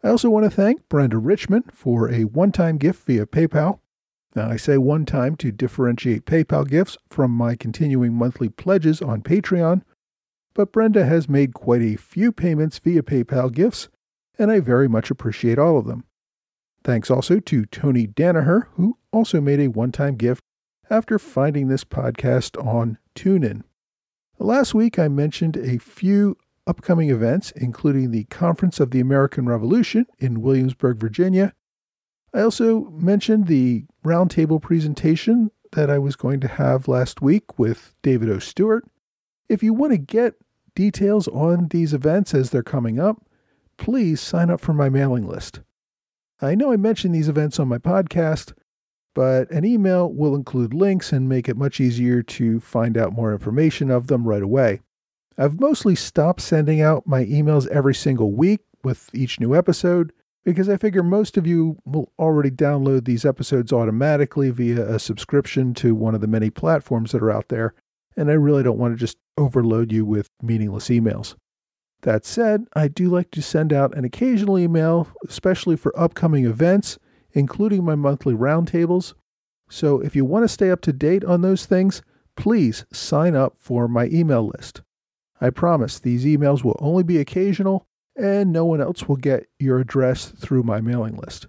I 0.03 0.09
also 0.09 0.29
want 0.29 0.45
to 0.45 0.49
thank 0.49 0.87
Brenda 0.89 1.17
Richmond 1.17 1.71
for 1.71 2.11
a 2.11 2.23
one 2.25 2.51
time 2.51 2.77
gift 2.77 3.05
via 3.05 3.25
PayPal. 3.25 3.79
Now, 4.35 4.49
I 4.49 4.57
say 4.57 4.77
one 4.77 5.05
time 5.05 5.37
to 5.37 5.51
differentiate 5.51 6.25
PayPal 6.25 6.67
gifts 6.67 6.97
from 7.09 7.31
my 7.31 7.55
continuing 7.55 8.13
monthly 8.13 8.49
pledges 8.49 9.01
on 9.01 9.21
Patreon, 9.21 9.81
but 10.53 10.73
Brenda 10.73 11.05
has 11.05 11.29
made 11.29 11.53
quite 11.53 11.81
a 11.81 11.95
few 11.95 12.33
payments 12.33 12.77
via 12.79 13.01
PayPal 13.01 13.51
gifts, 13.51 13.87
and 14.37 14.51
I 14.51 14.59
very 14.59 14.89
much 14.89 15.09
appreciate 15.09 15.57
all 15.57 15.77
of 15.77 15.85
them. 15.85 16.03
Thanks 16.83 17.09
also 17.09 17.39
to 17.39 17.65
Tony 17.65 18.07
Danaher, 18.07 18.67
who 18.73 18.97
also 19.11 19.39
made 19.39 19.61
a 19.61 19.69
one 19.69 19.93
time 19.93 20.15
gift 20.17 20.41
after 20.89 21.17
finding 21.17 21.67
this 21.67 21.85
podcast 21.85 22.63
on 22.63 22.97
TuneIn. 23.15 23.63
Last 24.37 24.73
week, 24.73 24.99
I 24.99 25.07
mentioned 25.07 25.55
a 25.55 25.77
few 25.77 26.37
upcoming 26.67 27.09
events, 27.09 27.51
including 27.51 28.11
the 28.11 28.25
Conference 28.25 28.81
of 28.81 28.91
the 28.91 28.99
American 28.99 29.47
Revolution 29.47 30.05
in 30.19 30.41
Williamsburg, 30.41 30.99
Virginia. 30.99 31.53
I 32.35 32.41
also 32.41 32.89
mentioned 32.89 33.47
the 33.47 33.85
roundtable 34.03 34.61
presentation 34.61 35.51
that 35.71 35.89
I 35.89 35.99
was 35.99 36.17
going 36.17 36.41
to 36.41 36.49
have 36.49 36.89
last 36.89 37.21
week 37.21 37.57
with 37.57 37.95
David 38.03 38.29
O. 38.29 38.39
Stewart. 38.39 38.85
If 39.47 39.63
you 39.63 39.73
want 39.73 39.93
to 39.93 39.97
get 39.97 40.33
details 40.75 41.29
on 41.29 41.69
these 41.69 41.93
events 41.93 42.33
as 42.33 42.49
they're 42.49 42.61
coming 42.61 42.99
up, 42.99 43.25
please 43.77 44.19
sign 44.19 44.49
up 44.49 44.59
for 44.59 44.73
my 44.73 44.89
mailing 44.89 45.25
list. 45.25 45.61
I 46.41 46.55
know 46.55 46.73
I 46.73 46.75
mentioned 46.75 47.15
these 47.15 47.29
events 47.29 47.57
on 47.57 47.69
my 47.69 47.77
podcast, 47.77 48.51
but 49.13 49.49
an 49.49 49.63
email 49.63 50.11
will 50.11 50.35
include 50.35 50.73
links 50.73 51.13
and 51.13 51.29
make 51.29 51.47
it 51.47 51.55
much 51.55 51.79
easier 51.79 52.21
to 52.21 52.59
find 52.59 52.97
out 52.97 53.13
more 53.13 53.31
information 53.31 53.89
of 53.89 54.07
them 54.07 54.27
right 54.27 54.43
away. 54.43 54.81
I've 55.37 55.61
mostly 55.61 55.95
stopped 55.95 56.41
sending 56.41 56.81
out 56.81 57.07
my 57.07 57.23
emails 57.23 57.65
every 57.69 57.95
single 57.95 58.33
week 58.33 58.59
with 58.83 59.09
each 59.13 59.39
new 59.39 59.55
episode 59.55 60.11
because 60.45 60.69
I 60.69 60.77
figure 60.77 61.03
most 61.03 61.35
of 61.37 61.47
you 61.47 61.77
will 61.85 62.11
already 62.19 62.51
download 62.51 63.05
these 63.05 63.25
episodes 63.25 63.73
automatically 63.73 64.51
via 64.51 64.87
a 64.87 64.99
subscription 64.99 65.73
to 65.75 65.95
one 65.95 66.13
of 66.13 66.21
the 66.21 66.27
many 66.27 66.51
platforms 66.51 67.11
that 67.11 67.23
are 67.23 67.31
out 67.31 67.49
there, 67.49 67.73
and 68.15 68.29
I 68.29 68.35
really 68.35 68.63
don't 68.63 68.77
want 68.77 68.93
to 68.93 68.99
just 68.99 69.17
overload 69.37 69.91
you 69.91 70.05
with 70.05 70.29
meaningless 70.41 70.87
emails. 70.89 71.35
That 72.03 72.23
said, 72.23 72.67
I 72.73 72.87
do 72.87 73.09
like 73.09 73.31
to 73.31 73.41
send 73.41 73.73
out 73.73 73.97
an 73.97 74.05
occasional 74.05 74.59
email, 74.59 75.07
especially 75.27 75.75
for 75.75 75.97
upcoming 75.99 76.45
events, 76.45 76.99
including 77.33 77.83
my 77.83 77.95
monthly 77.95 78.35
roundtables. 78.35 79.15
So 79.69 79.99
if 79.99 80.15
you 80.15 80.23
want 80.23 80.43
to 80.43 80.49
stay 80.49 80.69
up 80.69 80.81
to 80.81 80.93
date 80.93 81.25
on 81.25 81.41
those 81.41 81.65
things, 81.65 82.03
please 82.37 82.85
sign 82.93 83.35
up 83.35 83.55
for 83.57 83.87
my 83.87 84.05
email 84.07 84.45
list. 84.45 84.83
I 85.41 85.49
promise 85.49 85.99
these 85.99 86.25
emails 86.25 86.63
will 86.63 86.77
only 86.79 87.01
be 87.01 87.17
occasional 87.17 87.87
and 88.15 88.51
no 88.51 88.65
one 88.65 88.81
else 88.81 89.07
will 89.07 89.15
get 89.15 89.47
your 89.59 89.79
address 89.79 90.25
through 90.27 90.63
my 90.63 90.81
mailing 90.81 91.17
list. 91.17 91.45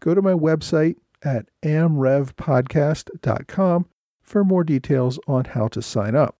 Go 0.00 0.14
to 0.14 0.22
my 0.22 0.32
website 0.32 0.96
at 1.22 1.46
amrevpodcast.com 1.62 3.86
for 4.22 4.44
more 4.44 4.64
details 4.64 5.18
on 5.26 5.44
how 5.46 5.68
to 5.68 5.80
sign 5.82 6.14
up. 6.14 6.36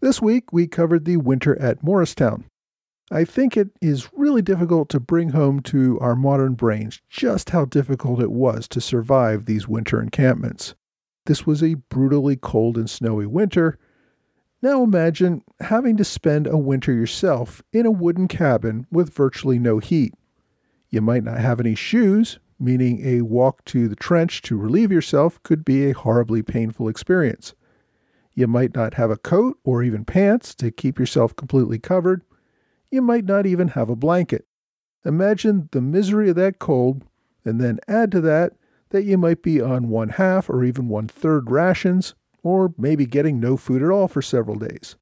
This 0.00 0.20
week, 0.20 0.52
we 0.52 0.66
covered 0.66 1.04
the 1.04 1.16
winter 1.16 1.56
at 1.60 1.82
Morristown. 1.82 2.44
I 3.10 3.24
think 3.24 3.56
it 3.56 3.70
is 3.80 4.12
really 4.12 4.42
difficult 4.42 4.88
to 4.90 5.00
bring 5.00 5.30
home 5.30 5.60
to 5.62 5.98
our 6.00 6.16
modern 6.16 6.54
brains 6.54 7.00
just 7.08 7.50
how 7.50 7.64
difficult 7.64 8.20
it 8.20 8.32
was 8.32 8.66
to 8.68 8.80
survive 8.80 9.44
these 9.44 9.68
winter 9.68 10.02
encampments. 10.02 10.74
This 11.26 11.46
was 11.46 11.62
a 11.62 11.74
brutally 11.74 12.36
cold 12.36 12.76
and 12.76 12.90
snowy 12.90 13.26
winter, 13.26 13.78
now 14.62 14.82
imagine 14.82 15.42
having 15.60 15.96
to 15.96 16.04
spend 16.04 16.46
a 16.46 16.56
winter 16.56 16.92
yourself 16.92 17.62
in 17.72 17.86
a 17.86 17.90
wooden 17.90 18.28
cabin 18.28 18.86
with 18.90 19.12
virtually 19.12 19.58
no 19.58 19.78
heat. 19.78 20.14
You 20.90 21.00
might 21.00 21.24
not 21.24 21.38
have 21.38 21.60
any 21.60 21.74
shoes, 21.74 22.38
meaning 22.58 23.04
a 23.04 23.22
walk 23.22 23.64
to 23.66 23.88
the 23.88 23.96
trench 23.96 24.40
to 24.42 24.56
relieve 24.56 24.90
yourself 24.90 25.42
could 25.42 25.64
be 25.64 25.84
a 25.84 25.94
horribly 25.94 26.42
painful 26.42 26.88
experience. 26.88 27.54
You 28.34 28.46
might 28.46 28.74
not 28.74 28.94
have 28.94 29.10
a 29.10 29.16
coat 29.16 29.58
or 29.64 29.82
even 29.82 30.04
pants 30.04 30.54
to 30.56 30.70
keep 30.70 30.98
yourself 30.98 31.36
completely 31.36 31.78
covered. 31.78 32.22
You 32.90 33.02
might 33.02 33.24
not 33.24 33.46
even 33.46 33.68
have 33.68 33.90
a 33.90 33.96
blanket. 33.96 34.46
Imagine 35.04 35.68
the 35.72 35.80
misery 35.80 36.30
of 36.30 36.36
that 36.36 36.58
cold, 36.58 37.04
and 37.44 37.60
then 37.60 37.78
add 37.86 38.10
to 38.12 38.20
that 38.22 38.54
that 38.90 39.04
you 39.04 39.16
might 39.18 39.42
be 39.42 39.60
on 39.60 39.88
one 39.88 40.10
half 40.10 40.48
or 40.48 40.64
even 40.64 40.88
one 40.88 41.08
third 41.08 41.50
rations 41.50 42.14
or 42.46 42.72
maybe 42.78 43.04
getting 43.04 43.40
no 43.40 43.56
food 43.56 43.82
at 43.82 43.90
all 43.90 44.06
for 44.06 44.22
several 44.22 44.56
days. 44.56 44.94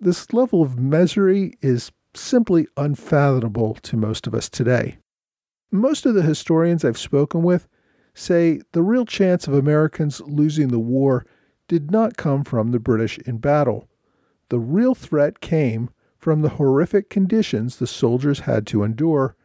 This 0.00 0.32
level 0.32 0.60
of 0.60 0.76
misery 0.76 1.52
is 1.62 1.92
simply 2.14 2.66
unfathomable 2.76 3.74
to 3.74 3.96
most 3.96 4.26
of 4.26 4.34
us 4.34 4.48
today. 4.48 4.98
Most 5.70 6.04
of 6.04 6.16
the 6.16 6.22
historians 6.22 6.84
I've 6.84 6.98
spoken 6.98 7.44
with 7.44 7.68
say 8.12 8.60
the 8.72 8.82
real 8.82 9.04
chance 9.04 9.46
of 9.46 9.54
Americans 9.54 10.20
losing 10.22 10.66
the 10.66 10.80
war 10.80 11.24
did 11.68 11.92
not 11.92 12.16
come 12.16 12.42
from 12.42 12.72
the 12.72 12.80
British 12.80 13.18
in 13.18 13.38
battle. 13.38 13.88
The 14.48 14.58
real 14.58 14.96
threat 14.96 15.38
came 15.40 15.90
from 16.18 16.42
the 16.42 16.56
horrific 16.58 17.08
conditions 17.08 17.76
the 17.76 17.86
soldiers 17.86 18.40
had 18.40 18.66
to 18.66 18.82
endure 18.82 19.36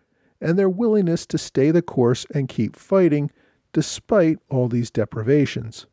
and 0.42 0.58
their 0.58 0.68
willingness 0.68 1.28
to 1.28 1.38
stay 1.38 1.70
the 1.70 1.84
course 1.84 2.26
and 2.34 2.50
keep 2.50 2.76
fighting 2.76 3.30
despite 3.72 4.40
all 4.50 4.68
these 4.68 4.90
deprivations. 4.90 5.86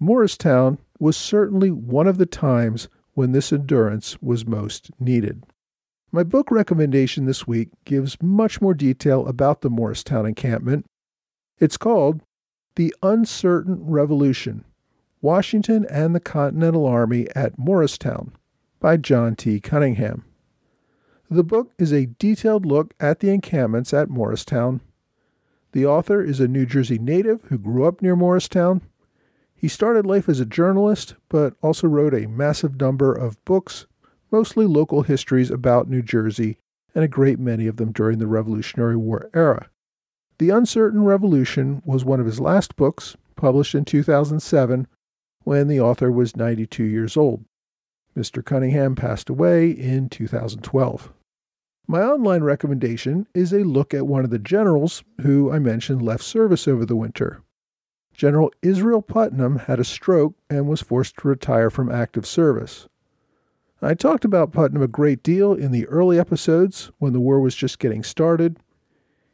Morristown 0.00 0.78
was 0.98 1.16
certainly 1.16 1.70
one 1.70 2.06
of 2.06 2.18
the 2.18 2.26
times 2.26 2.88
when 3.14 3.32
this 3.32 3.52
endurance 3.52 4.20
was 4.20 4.46
most 4.46 4.90
needed. 4.98 5.44
My 6.10 6.22
book 6.22 6.50
recommendation 6.50 7.24
this 7.24 7.46
week 7.46 7.70
gives 7.84 8.22
much 8.22 8.60
more 8.60 8.74
detail 8.74 9.26
about 9.26 9.60
the 9.60 9.70
Morristown 9.70 10.26
encampment. 10.26 10.86
It's 11.58 11.76
called 11.76 12.20
The 12.76 12.94
Uncertain 13.02 13.84
Revolution 13.84 14.64
Washington 15.20 15.86
and 15.88 16.14
the 16.14 16.20
Continental 16.20 16.86
Army 16.86 17.26
at 17.34 17.58
Morristown 17.58 18.32
by 18.78 18.98
John 18.98 19.34
T. 19.34 19.58
Cunningham. 19.58 20.24
The 21.30 21.42
book 21.42 21.72
is 21.78 21.92
a 21.92 22.06
detailed 22.18 22.66
look 22.66 22.92
at 23.00 23.20
the 23.20 23.30
encampments 23.30 23.94
at 23.94 24.10
Morristown. 24.10 24.82
The 25.72 25.86
author 25.86 26.22
is 26.22 26.40
a 26.40 26.46
New 26.46 26.66
Jersey 26.66 26.98
native 26.98 27.42
who 27.44 27.58
grew 27.58 27.86
up 27.86 28.02
near 28.02 28.14
Morristown 28.14 28.82
he 29.64 29.68
started 29.68 30.04
life 30.04 30.28
as 30.28 30.40
a 30.40 30.44
journalist, 30.44 31.14
but 31.30 31.54
also 31.62 31.88
wrote 31.88 32.12
a 32.12 32.28
massive 32.28 32.78
number 32.78 33.14
of 33.14 33.42
books, 33.46 33.86
mostly 34.30 34.66
local 34.66 35.04
histories 35.04 35.50
about 35.50 35.88
New 35.88 36.02
Jersey, 36.02 36.58
and 36.94 37.02
a 37.02 37.08
great 37.08 37.38
many 37.38 37.66
of 37.66 37.78
them 37.78 37.90
during 37.90 38.18
the 38.18 38.26
Revolutionary 38.26 38.94
War 38.94 39.30
era. 39.32 39.70
The 40.36 40.50
Uncertain 40.50 41.04
Revolution 41.04 41.80
was 41.86 42.04
one 42.04 42.20
of 42.20 42.26
his 42.26 42.40
last 42.40 42.76
books, 42.76 43.16
published 43.36 43.74
in 43.74 43.86
2007, 43.86 44.86
when 45.44 45.68
the 45.68 45.80
author 45.80 46.12
was 46.12 46.36
92 46.36 46.84
years 46.84 47.16
old. 47.16 47.46
Mr. 48.14 48.44
Cunningham 48.44 48.94
passed 48.94 49.30
away 49.30 49.70
in 49.70 50.10
2012. 50.10 51.10
My 51.86 52.02
online 52.02 52.42
recommendation 52.42 53.26
is 53.32 53.54
a 53.54 53.64
look 53.64 53.94
at 53.94 54.06
one 54.06 54.24
of 54.24 54.30
the 54.30 54.38
generals 54.38 55.02
who 55.22 55.50
I 55.50 55.58
mentioned 55.58 56.02
left 56.02 56.22
service 56.22 56.68
over 56.68 56.84
the 56.84 56.96
winter. 56.96 57.40
General 58.14 58.52
Israel 58.62 59.02
Putnam 59.02 59.58
had 59.58 59.80
a 59.80 59.84
stroke 59.84 60.34
and 60.48 60.68
was 60.68 60.80
forced 60.80 61.16
to 61.18 61.28
retire 61.28 61.68
from 61.68 61.90
active 61.90 62.24
service. 62.24 62.88
I 63.82 63.94
talked 63.94 64.24
about 64.24 64.52
Putnam 64.52 64.82
a 64.82 64.88
great 64.88 65.22
deal 65.22 65.52
in 65.52 65.72
the 65.72 65.86
early 65.88 66.18
episodes 66.18 66.90
when 66.98 67.12
the 67.12 67.20
war 67.20 67.40
was 67.40 67.54
just 67.54 67.78
getting 67.78 68.02
started. 68.02 68.58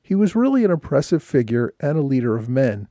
He 0.02 0.14
was 0.16 0.34
really 0.34 0.64
an 0.64 0.72
impressive 0.72 1.22
figure 1.22 1.72
and 1.78 1.96
a 1.96 2.02
leader 2.02 2.36
of 2.36 2.48
men. 2.48 2.88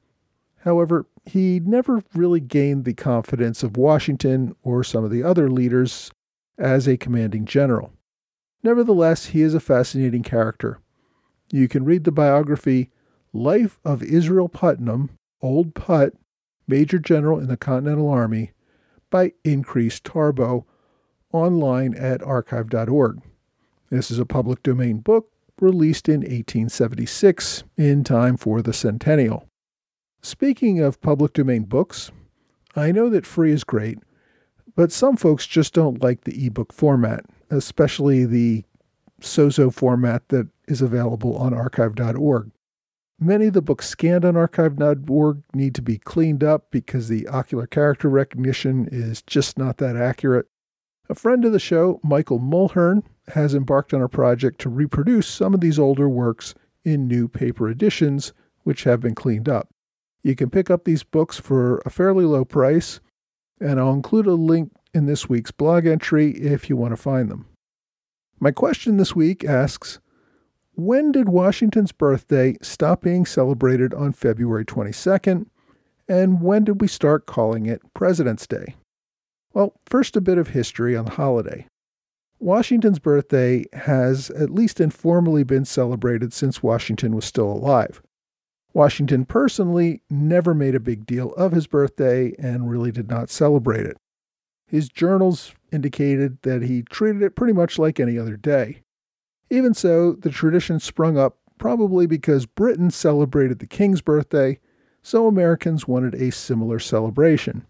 However, 0.59 1.07
he 1.25 1.59
never 1.59 2.03
really 2.13 2.39
gained 2.39 2.85
the 2.85 2.93
confidence 2.93 3.63
of 3.63 3.75
Washington 3.75 4.55
or 4.63 4.83
some 4.83 5.03
of 5.03 5.11
the 5.11 5.23
other 5.23 5.49
leaders 5.49 6.11
as 6.57 6.87
a 6.87 6.97
commanding 6.97 7.45
general. 7.45 7.91
Nevertheless, 8.63 9.27
he 9.27 9.41
is 9.41 9.53
a 9.53 9.59
fascinating 9.59 10.23
character. 10.23 10.79
You 11.51 11.67
can 11.67 11.83
read 11.83 12.03
the 12.03 12.11
biography 12.11 12.89
Life 13.33 13.79
of 13.83 14.01
Israel 14.03 14.49
Putnam 14.49 15.09
Old 15.41 15.73
Put, 15.73 16.15
Major 16.67 16.99
General 16.99 17.39
in 17.39 17.47
the 17.47 17.57
Continental 17.57 18.09
Army, 18.09 18.51
by 19.09 19.33
Increase 19.43 19.99
Tarbox, 19.99 20.65
online 21.31 21.95
at 21.95 22.21
archive.org. 22.23 23.21
This 23.89 24.11
is 24.11 24.19
a 24.19 24.25
public 24.25 24.63
domain 24.63 24.99
book 24.99 25.31
released 25.59 26.07
in 26.07 26.21
1876 26.21 27.63
in 27.77 28.03
time 28.03 28.37
for 28.37 28.61
the 28.61 28.73
centennial. 28.73 29.47
Speaking 30.21 30.79
of 30.79 31.01
public 31.01 31.33
domain 31.33 31.63
books, 31.63 32.11
I 32.75 32.91
know 32.91 33.09
that 33.09 33.25
free 33.25 33.51
is 33.51 33.63
great, 33.63 33.99
but 34.75 34.91
some 34.91 35.17
folks 35.17 35.47
just 35.47 35.73
don't 35.73 36.01
like 36.01 36.23
the 36.23 36.45
ebook 36.45 36.71
format, 36.71 37.25
especially 37.49 38.25
the 38.25 38.63
SOZO 39.21 39.73
format 39.73 40.29
that 40.29 40.47
is 40.67 40.81
available 40.81 41.35
on 41.35 41.53
archive.org. 41.53 42.51
Many 43.21 43.47
of 43.47 43.53
the 43.53 43.61
books 43.61 43.89
scanned 43.89 44.23
on 44.23 44.37
archive.org 44.37 45.43
need 45.53 45.75
to 45.75 45.81
be 45.81 45.97
cleaned 45.97 46.43
up 46.43 46.71
because 46.71 47.09
the 47.09 47.27
ocular 47.27 47.67
character 47.67 48.07
recognition 48.09 48.87
is 48.91 49.21
just 49.21 49.57
not 49.57 49.77
that 49.77 49.97
accurate. 49.97 50.47
A 51.09 51.15
friend 51.15 51.43
of 51.43 51.51
the 51.51 51.59
show, 51.59 51.99
Michael 52.01 52.39
Mulhern, 52.39 53.03
has 53.29 53.53
embarked 53.53 53.93
on 53.93 54.01
a 54.01 54.07
project 54.07 54.61
to 54.61 54.69
reproduce 54.69 55.27
some 55.27 55.53
of 55.53 55.59
these 55.59 55.77
older 55.77 56.07
works 56.07 56.55
in 56.85 57.07
new 57.07 57.27
paper 57.27 57.69
editions, 57.69 58.31
which 58.63 58.85
have 58.85 59.01
been 59.01 59.15
cleaned 59.15 59.49
up. 59.49 59.67
You 60.23 60.35
can 60.35 60.49
pick 60.49 60.69
up 60.69 60.85
these 60.85 61.03
books 61.03 61.37
for 61.37 61.79
a 61.85 61.89
fairly 61.89 62.23
low 62.25 62.45
price, 62.45 63.01
and 63.59 63.79
I'll 63.79 63.93
include 63.93 64.27
a 64.27 64.33
link 64.33 64.71
in 64.93 65.07
this 65.07 65.27
week's 65.27 65.51
blog 65.51 65.85
entry 65.85 66.31
if 66.31 66.69
you 66.69 66.77
want 66.77 66.93
to 66.93 67.01
find 67.01 67.29
them. 67.29 67.47
My 68.39 68.51
question 68.51 68.95
this 68.95 69.13
week 69.13 69.43
asks 69.43 69.99
when 70.79 71.11
did 71.11 71.29
Washington's 71.29 71.91
birthday 71.91 72.55
stop 72.61 73.01
being 73.01 73.25
celebrated 73.25 73.93
on 73.93 74.13
February 74.13 74.65
22nd? 74.65 75.45
And 76.07 76.41
when 76.41 76.63
did 76.63 76.81
we 76.81 76.87
start 76.87 77.25
calling 77.25 77.65
it 77.65 77.81
President's 77.93 78.47
Day? 78.47 78.75
Well, 79.53 79.73
first, 79.85 80.15
a 80.15 80.21
bit 80.21 80.37
of 80.37 80.49
history 80.49 80.95
on 80.95 81.05
the 81.05 81.11
holiday. 81.11 81.67
Washington's 82.39 82.99
birthday 82.99 83.65
has 83.73 84.29
at 84.31 84.49
least 84.49 84.79
informally 84.79 85.43
been 85.43 85.65
celebrated 85.65 86.31
since 86.33 86.63
Washington 86.63 87.15
was 87.15 87.25
still 87.25 87.51
alive. 87.51 88.01
Washington 88.73 89.25
personally 89.25 90.01
never 90.09 90.53
made 90.53 90.75
a 90.75 90.79
big 90.79 91.05
deal 91.05 91.33
of 91.33 91.51
his 91.51 91.67
birthday 91.67 92.33
and 92.39 92.69
really 92.69 92.91
did 92.91 93.09
not 93.09 93.29
celebrate 93.29 93.85
it. 93.85 93.97
His 94.67 94.87
journals 94.87 95.53
indicated 95.71 96.41
that 96.43 96.61
he 96.61 96.83
treated 96.83 97.21
it 97.23 97.35
pretty 97.35 97.53
much 97.53 97.77
like 97.77 97.99
any 97.99 98.17
other 98.17 98.37
day. 98.37 98.83
Even 99.49 99.73
so, 99.73 100.13
the 100.13 100.29
tradition 100.29 100.79
sprung 100.79 101.17
up 101.17 101.37
probably 101.57 102.05
because 102.05 102.45
Britain 102.45 102.91
celebrated 102.91 103.59
the 103.59 103.67
king's 103.67 104.01
birthday, 104.01 104.59
so 105.01 105.27
Americans 105.27 105.87
wanted 105.87 106.15
a 106.15 106.31
similar 106.31 106.79
celebration. 106.79 107.65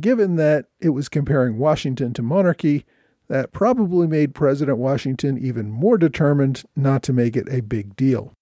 Given 0.00 0.36
that 0.36 0.66
it 0.80 0.90
was 0.90 1.08
comparing 1.08 1.58
Washington 1.58 2.12
to 2.14 2.22
monarchy, 2.22 2.84
that 3.28 3.52
probably 3.52 4.06
made 4.06 4.34
President 4.34 4.78
Washington 4.78 5.38
even 5.38 5.70
more 5.70 5.98
determined 5.98 6.64
not 6.76 7.02
to 7.04 7.12
make 7.12 7.36
it 7.36 7.48
a 7.50 7.62
big 7.62 7.96
deal. 7.96 8.32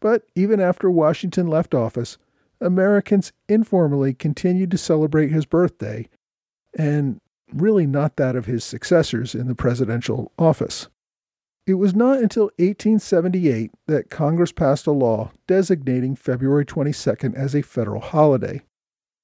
But 0.00 0.24
even 0.34 0.60
after 0.60 0.90
Washington 0.90 1.46
left 1.46 1.74
office, 1.74 2.18
Americans 2.60 3.32
informally 3.48 4.14
continued 4.14 4.70
to 4.72 4.78
celebrate 4.78 5.30
his 5.30 5.46
birthday, 5.46 6.08
and 6.76 7.20
really 7.52 7.86
not 7.86 8.16
that 8.16 8.36
of 8.36 8.46
his 8.46 8.64
successors 8.64 9.34
in 9.34 9.46
the 9.46 9.54
presidential 9.54 10.32
office. 10.38 10.88
It 11.64 11.74
was 11.74 11.94
not 11.94 12.18
until 12.18 12.44
1878 12.56 13.70
that 13.86 14.10
Congress 14.10 14.50
passed 14.50 14.88
a 14.88 14.90
law 14.90 15.30
designating 15.46 16.16
February 16.16 16.66
22nd 16.66 17.36
as 17.36 17.54
a 17.54 17.62
federal 17.62 18.00
holiday. 18.00 18.62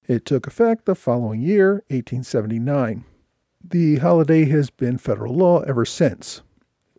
It 0.06 0.24
took 0.24 0.46
effect 0.46 0.84
the 0.84 0.94
following 0.94 1.40
year, 1.40 1.82
1879. 1.88 3.04
The 3.62 3.96
holiday 3.96 4.44
has 4.44 4.70
been 4.70 4.98
federal 4.98 5.34
law 5.34 5.62
ever 5.62 5.84
since. 5.84 6.42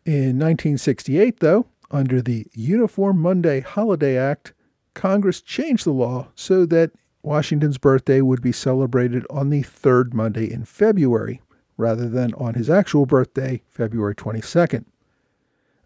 In 0.05 0.37
1968, 0.37 1.39
though, 1.39 1.67
under 1.89 2.21
the 2.21 2.45
Uniform 2.51 3.19
Monday 3.19 3.61
Holiday 3.61 4.17
Act, 4.17 4.53
Congress 4.93 5.41
changed 5.41 5.85
the 5.85 5.91
law 5.91 6.27
so 6.35 6.65
that 6.65 6.91
Washington's 7.23 7.77
birthday 7.77 8.19
would 8.19 8.41
be 8.41 8.51
celebrated 8.51 9.25
on 9.29 9.51
the 9.51 9.63
third 9.63 10.13
Monday 10.13 10.51
in 10.51 10.65
February, 10.65 11.41
rather 11.77 12.09
than 12.09 12.33
on 12.33 12.55
his 12.55 12.69
actual 12.69 13.05
birthday, 13.05 13.61
February 13.69 14.15
22nd. 14.15 14.83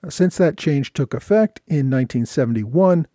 Since 0.10 0.38
that 0.38 0.58
change 0.58 0.94
took 0.94 1.14
effect 1.14 1.62
in 1.68 1.90
1971, 1.90 3.08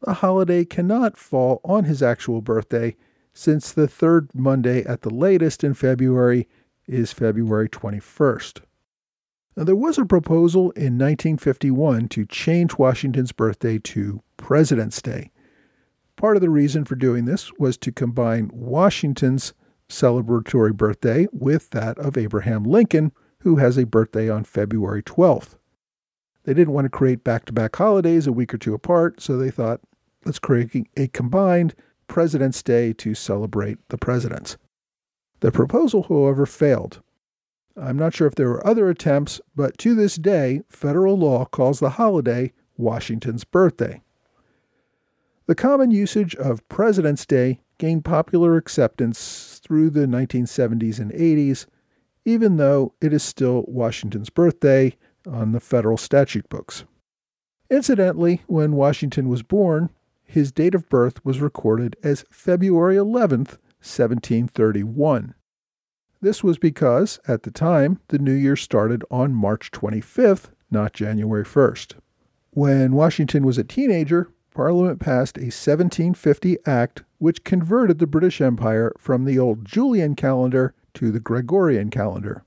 the 0.00 0.14
holiday 0.14 0.64
cannot 0.64 1.16
fall 1.16 1.60
on 1.64 1.84
his 1.84 2.02
actual 2.02 2.40
birthday, 2.40 2.96
since 3.32 3.70
the 3.70 3.86
third 3.86 4.28
Monday 4.34 4.84
at 4.84 5.02
the 5.02 5.14
latest 5.14 5.62
in 5.62 5.74
February 5.74 6.48
is 6.86 7.12
February 7.12 7.68
21st. 7.68 8.62
Now, 9.56 9.64
there 9.64 9.76
was 9.76 9.98
a 9.98 10.04
proposal 10.04 10.70
in 10.72 10.98
1951 10.98 12.08
to 12.08 12.26
change 12.26 12.76
Washington's 12.76 13.32
birthday 13.32 13.78
to 13.78 14.22
President's 14.36 15.00
Day. 15.00 15.30
Part 16.16 16.36
of 16.36 16.42
the 16.42 16.50
reason 16.50 16.84
for 16.84 16.94
doing 16.96 17.26
this 17.26 17.52
was 17.58 17.76
to 17.78 17.92
combine 17.92 18.50
Washington's 18.52 19.52
celebratory 19.88 20.74
birthday 20.74 21.28
with 21.32 21.70
that 21.70 21.98
of 21.98 22.16
Abraham 22.16 22.64
Lincoln, 22.64 23.12
who 23.40 23.56
has 23.56 23.76
a 23.76 23.86
birthday 23.86 24.28
on 24.28 24.44
February 24.44 25.02
12th. 25.02 25.56
They 26.44 26.54
didn't 26.54 26.74
want 26.74 26.86
to 26.86 26.90
create 26.90 27.22
back 27.22 27.44
to 27.46 27.52
back 27.52 27.76
holidays 27.76 28.26
a 28.26 28.32
week 28.32 28.52
or 28.52 28.58
two 28.58 28.74
apart, 28.74 29.20
so 29.20 29.36
they 29.36 29.50
thought, 29.50 29.80
let's 30.24 30.38
create 30.38 30.88
a 30.96 31.08
combined 31.08 31.74
President's 32.08 32.62
Day 32.62 32.92
to 32.94 33.14
celebrate 33.14 33.78
the 33.88 33.98
presidents. 33.98 34.56
The 35.40 35.52
proposal, 35.52 36.04
however, 36.04 36.46
failed. 36.46 37.00
I'm 37.76 37.96
not 37.96 38.14
sure 38.14 38.26
if 38.26 38.34
there 38.34 38.48
were 38.48 38.66
other 38.66 38.88
attempts, 38.88 39.40
but 39.56 39.78
to 39.78 39.94
this 39.94 40.16
day, 40.16 40.62
federal 40.68 41.16
law 41.16 41.46
calls 41.46 41.80
the 41.80 41.90
holiday 41.90 42.52
Washington's 42.76 43.44
birthday. 43.44 44.02
The 45.46 45.54
common 45.54 45.90
usage 45.90 46.34
of 46.36 46.66
President's 46.68 47.26
Day 47.26 47.60
gained 47.78 48.04
popular 48.04 48.56
acceptance 48.56 49.60
through 49.64 49.90
the 49.90 50.06
1970s 50.06 50.98
and 51.00 51.10
80s, 51.12 51.66
even 52.24 52.56
though 52.56 52.94
it 53.00 53.12
is 53.12 53.22
still 53.22 53.64
Washington's 53.66 54.30
birthday 54.30 54.96
on 55.26 55.52
the 55.52 55.60
federal 55.60 55.96
statute 55.96 56.48
books. 56.48 56.84
Incidentally, 57.70 58.42
when 58.46 58.72
Washington 58.72 59.28
was 59.28 59.42
born, 59.42 59.90
his 60.24 60.52
date 60.52 60.74
of 60.74 60.88
birth 60.88 61.24
was 61.24 61.40
recorded 61.40 61.96
as 62.02 62.24
February 62.30 62.96
11, 62.96 63.40
1731. 63.80 65.34
This 66.20 66.44
was 66.44 66.58
because, 66.58 67.18
at 67.26 67.42
the 67.42 67.50
time, 67.50 67.98
the 68.08 68.18
new 68.18 68.32
year 68.32 68.56
started 68.56 69.02
on 69.10 69.34
March 69.34 69.70
25th, 69.72 70.50
not 70.70 70.92
January 70.92 71.44
1st. 71.44 71.94
When 72.50 72.92
Washington 72.92 73.44
was 73.44 73.58
a 73.58 73.64
teenager, 73.64 74.30
Parliament 74.54 75.00
passed 75.00 75.38
a 75.38 75.48
1750 75.48 76.58
Act 76.66 77.02
which 77.18 77.44
converted 77.44 77.98
the 77.98 78.06
British 78.06 78.40
Empire 78.40 78.92
from 78.98 79.24
the 79.24 79.38
old 79.38 79.64
Julian 79.64 80.14
calendar 80.14 80.74
to 80.94 81.10
the 81.10 81.20
Gregorian 81.20 81.88
calendar. 81.88 82.44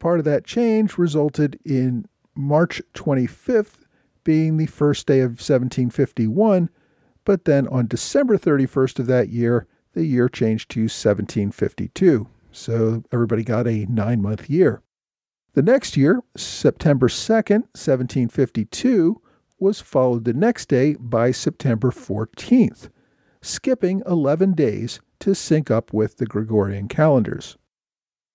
Part 0.00 0.18
of 0.18 0.24
that 0.24 0.44
change 0.44 0.98
resulted 0.98 1.60
in 1.64 2.06
March 2.34 2.82
25th 2.94 3.84
being 4.24 4.56
the 4.56 4.66
first 4.66 5.06
day 5.06 5.20
of 5.20 5.32
1751, 5.32 6.70
but 7.24 7.44
then 7.44 7.68
on 7.68 7.86
December 7.86 8.36
31st 8.36 8.98
of 8.98 9.06
that 9.06 9.28
year, 9.28 9.66
the 9.92 10.04
year 10.04 10.28
changed 10.28 10.70
to 10.70 10.82
1752. 10.82 12.26
So 12.50 13.04
everybody 13.12 13.44
got 13.44 13.66
a 13.66 13.86
nine 13.86 14.22
month 14.22 14.48
year. 14.48 14.82
The 15.52 15.62
next 15.62 15.96
year, 15.96 16.22
September 16.36 17.08
2nd, 17.08 17.66
1752, 17.74 19.20
was 19.58 19.80
followed 19.80 20.24
the 20.24 20.32
next 20.32 20.68
day 20.68 20.94
by 20.98 21.30
September 21.30 21.90
14th, 21.90 22.88
skipping 23.42 24.02
11 24.06 24.54
days 24.54 25.00
to 25.18 25.34
sync 25.34 25.70
up 25.70 25.92
with 25.92 26.16
the 26.16 26.26
Gregorian 26.26 26.88
calendars. 26.88 27.58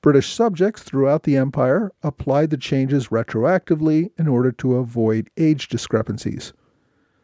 British 0.06 0.32
subjects 0.32 0.84
throughout 0.84 1.24
the 1.24 1.36
empire 1.36 1.92
applied 2.04 2.52
the 2.52 2.58
changes 2.58 3.08
retroactively 3.08 4.12
in 4.20 4.28
order 4.28 4.52
to 4.52 4.76
avoid 4.76 5.32
age 5.36 5.68
discrepancies. 5.68 6.54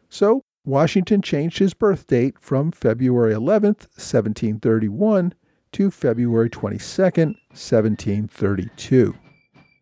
So, 0.08 0.44
Washington 0.64 1.22
changed 1.22 1.60
his 1.60 1.74
birth 1.74 2.08
date 2.08 2.40
from 2.40 2.72
February 2.72 3.34
11th, 3.34 3.86
1731 3.94 5.32
to 5.70 5.90
February 5.92 6.50
22nd, 6.50 7.36
1732. 7.50 9.14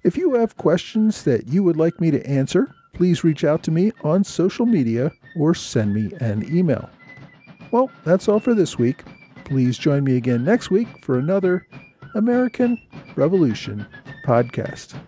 If 0.05 0.19
you 0.19 0.35
have 0.35 0.59
questions 0.59 1.23
that 1.23 1.49
you 1.49 1.63
would 1.63 1.79
like 1.79 2.03
me 2.03 2.11
to 2.11 2.27
answer, 2.29 2.71
please 2.93 3.25
reach 3.25 3.45
out 3.45 3.63
to 3.63 3.71
me 3.71 3.93
on 4.05 4.25
social 4.25 4.67
media 4.67 5.11
or 5.39 5.55
send 5.55 5.95
me 5.95 6.13
an 6.21 6.55
email. 6.55 6.91
Well, 7.71 7.91
that's 8.05 8.29
all 8.29 8.41
for 8.41 8.53
this 8.53 8.77
week. 8.77 9.05
Please 9.47 9.79
join 9.79 10.05
me 10.05 10.19
again 10.19 10.45
next 10.45 10.71
week 10.71 10.89
for 11.03 11.19
another 11.19 11.67
American 12.15 12.81
Revolution 13.15 13.87
podcast. 14.25 14.99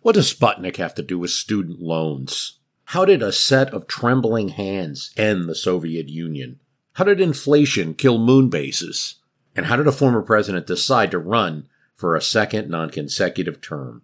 What 0.00 0.14
does 0.14 0.32
Sputnik 0.32 0.76
have 0.76 0.94
to 0.94 1.02
do 1.02 1.18
with 1.18 1.30
student 1.30 1.80
loans? 1.80 2.58
How 2.84 3.04
did 3.04 3.22
a 3.22 3.32
set 3.32 3.72
of 3.72 3.86
trembling 3.88 4.50
hands 4.50 5.12
end 5.16 5.48
the 5.48 5.54
Soviet 5.54 6.08
Union? 6.08 6.60
How 6.92 7.04
did 7.04 7.20
inflation 7.20 7.94
kill 7.94 8.18
moon 8.18 8.48
bases? 8.48 9.16
And 9.56 9.66
how 9.66 9.76
did 9.76 9.86
a 9.86 9.92
former 9.92 10.22
president 10.22 10.66
decide 10.66 11.10
to 11.10 11.18
run 11.18 11.68
for 11.94 12.14
a 12.14 12.22
second 12.22 12.68
non 12.68 12.90
consecutive 12.90 13.60
term? 13.60 14.02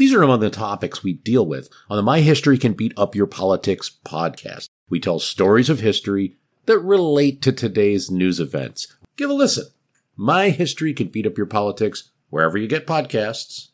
These 0.00 0.14
are 0.14 0.22
among 0.22 0.40
the 0.40 0.48
topics 0.48 1.04
we 1.04 1.12
deal 1.12 1.44
with 1.44 1.68
on 1.90 1.98
the 1.98 2.02
My 2.02 2.20
History 2.22 2.56
Can 2.56 2.72
Beat 2.72 2.94
Up 2.96 3.14
Your 3.14 3.26
Politics 3.26 3.98
podcast. 4.02 4.70
We 4.88 4.98
tell 4.98 5.18
stories 5.18 5.68
of 5.68 5.80
history 5.80 6.38
that 6.64 6.78
relate 6.78 7.42
to 7.42 7.52
today's 7.52 8.10
news 8.10 8.40
events. 8.40 8.96
Give 9.16 9.28
a 9.28 9.34
listen. 9.34 9.66
My 10.16 10.48
History 10.48 10.94
Can 10.94 11.08
Beat 11.08 11.26
Up 11.26 11.36
Your 11.36 11.44
Politics 11.44 12.12
wherever 12.30 12.56
you 12.56 12.66
get 12.66 12.86
podcasts. 12.86 13.72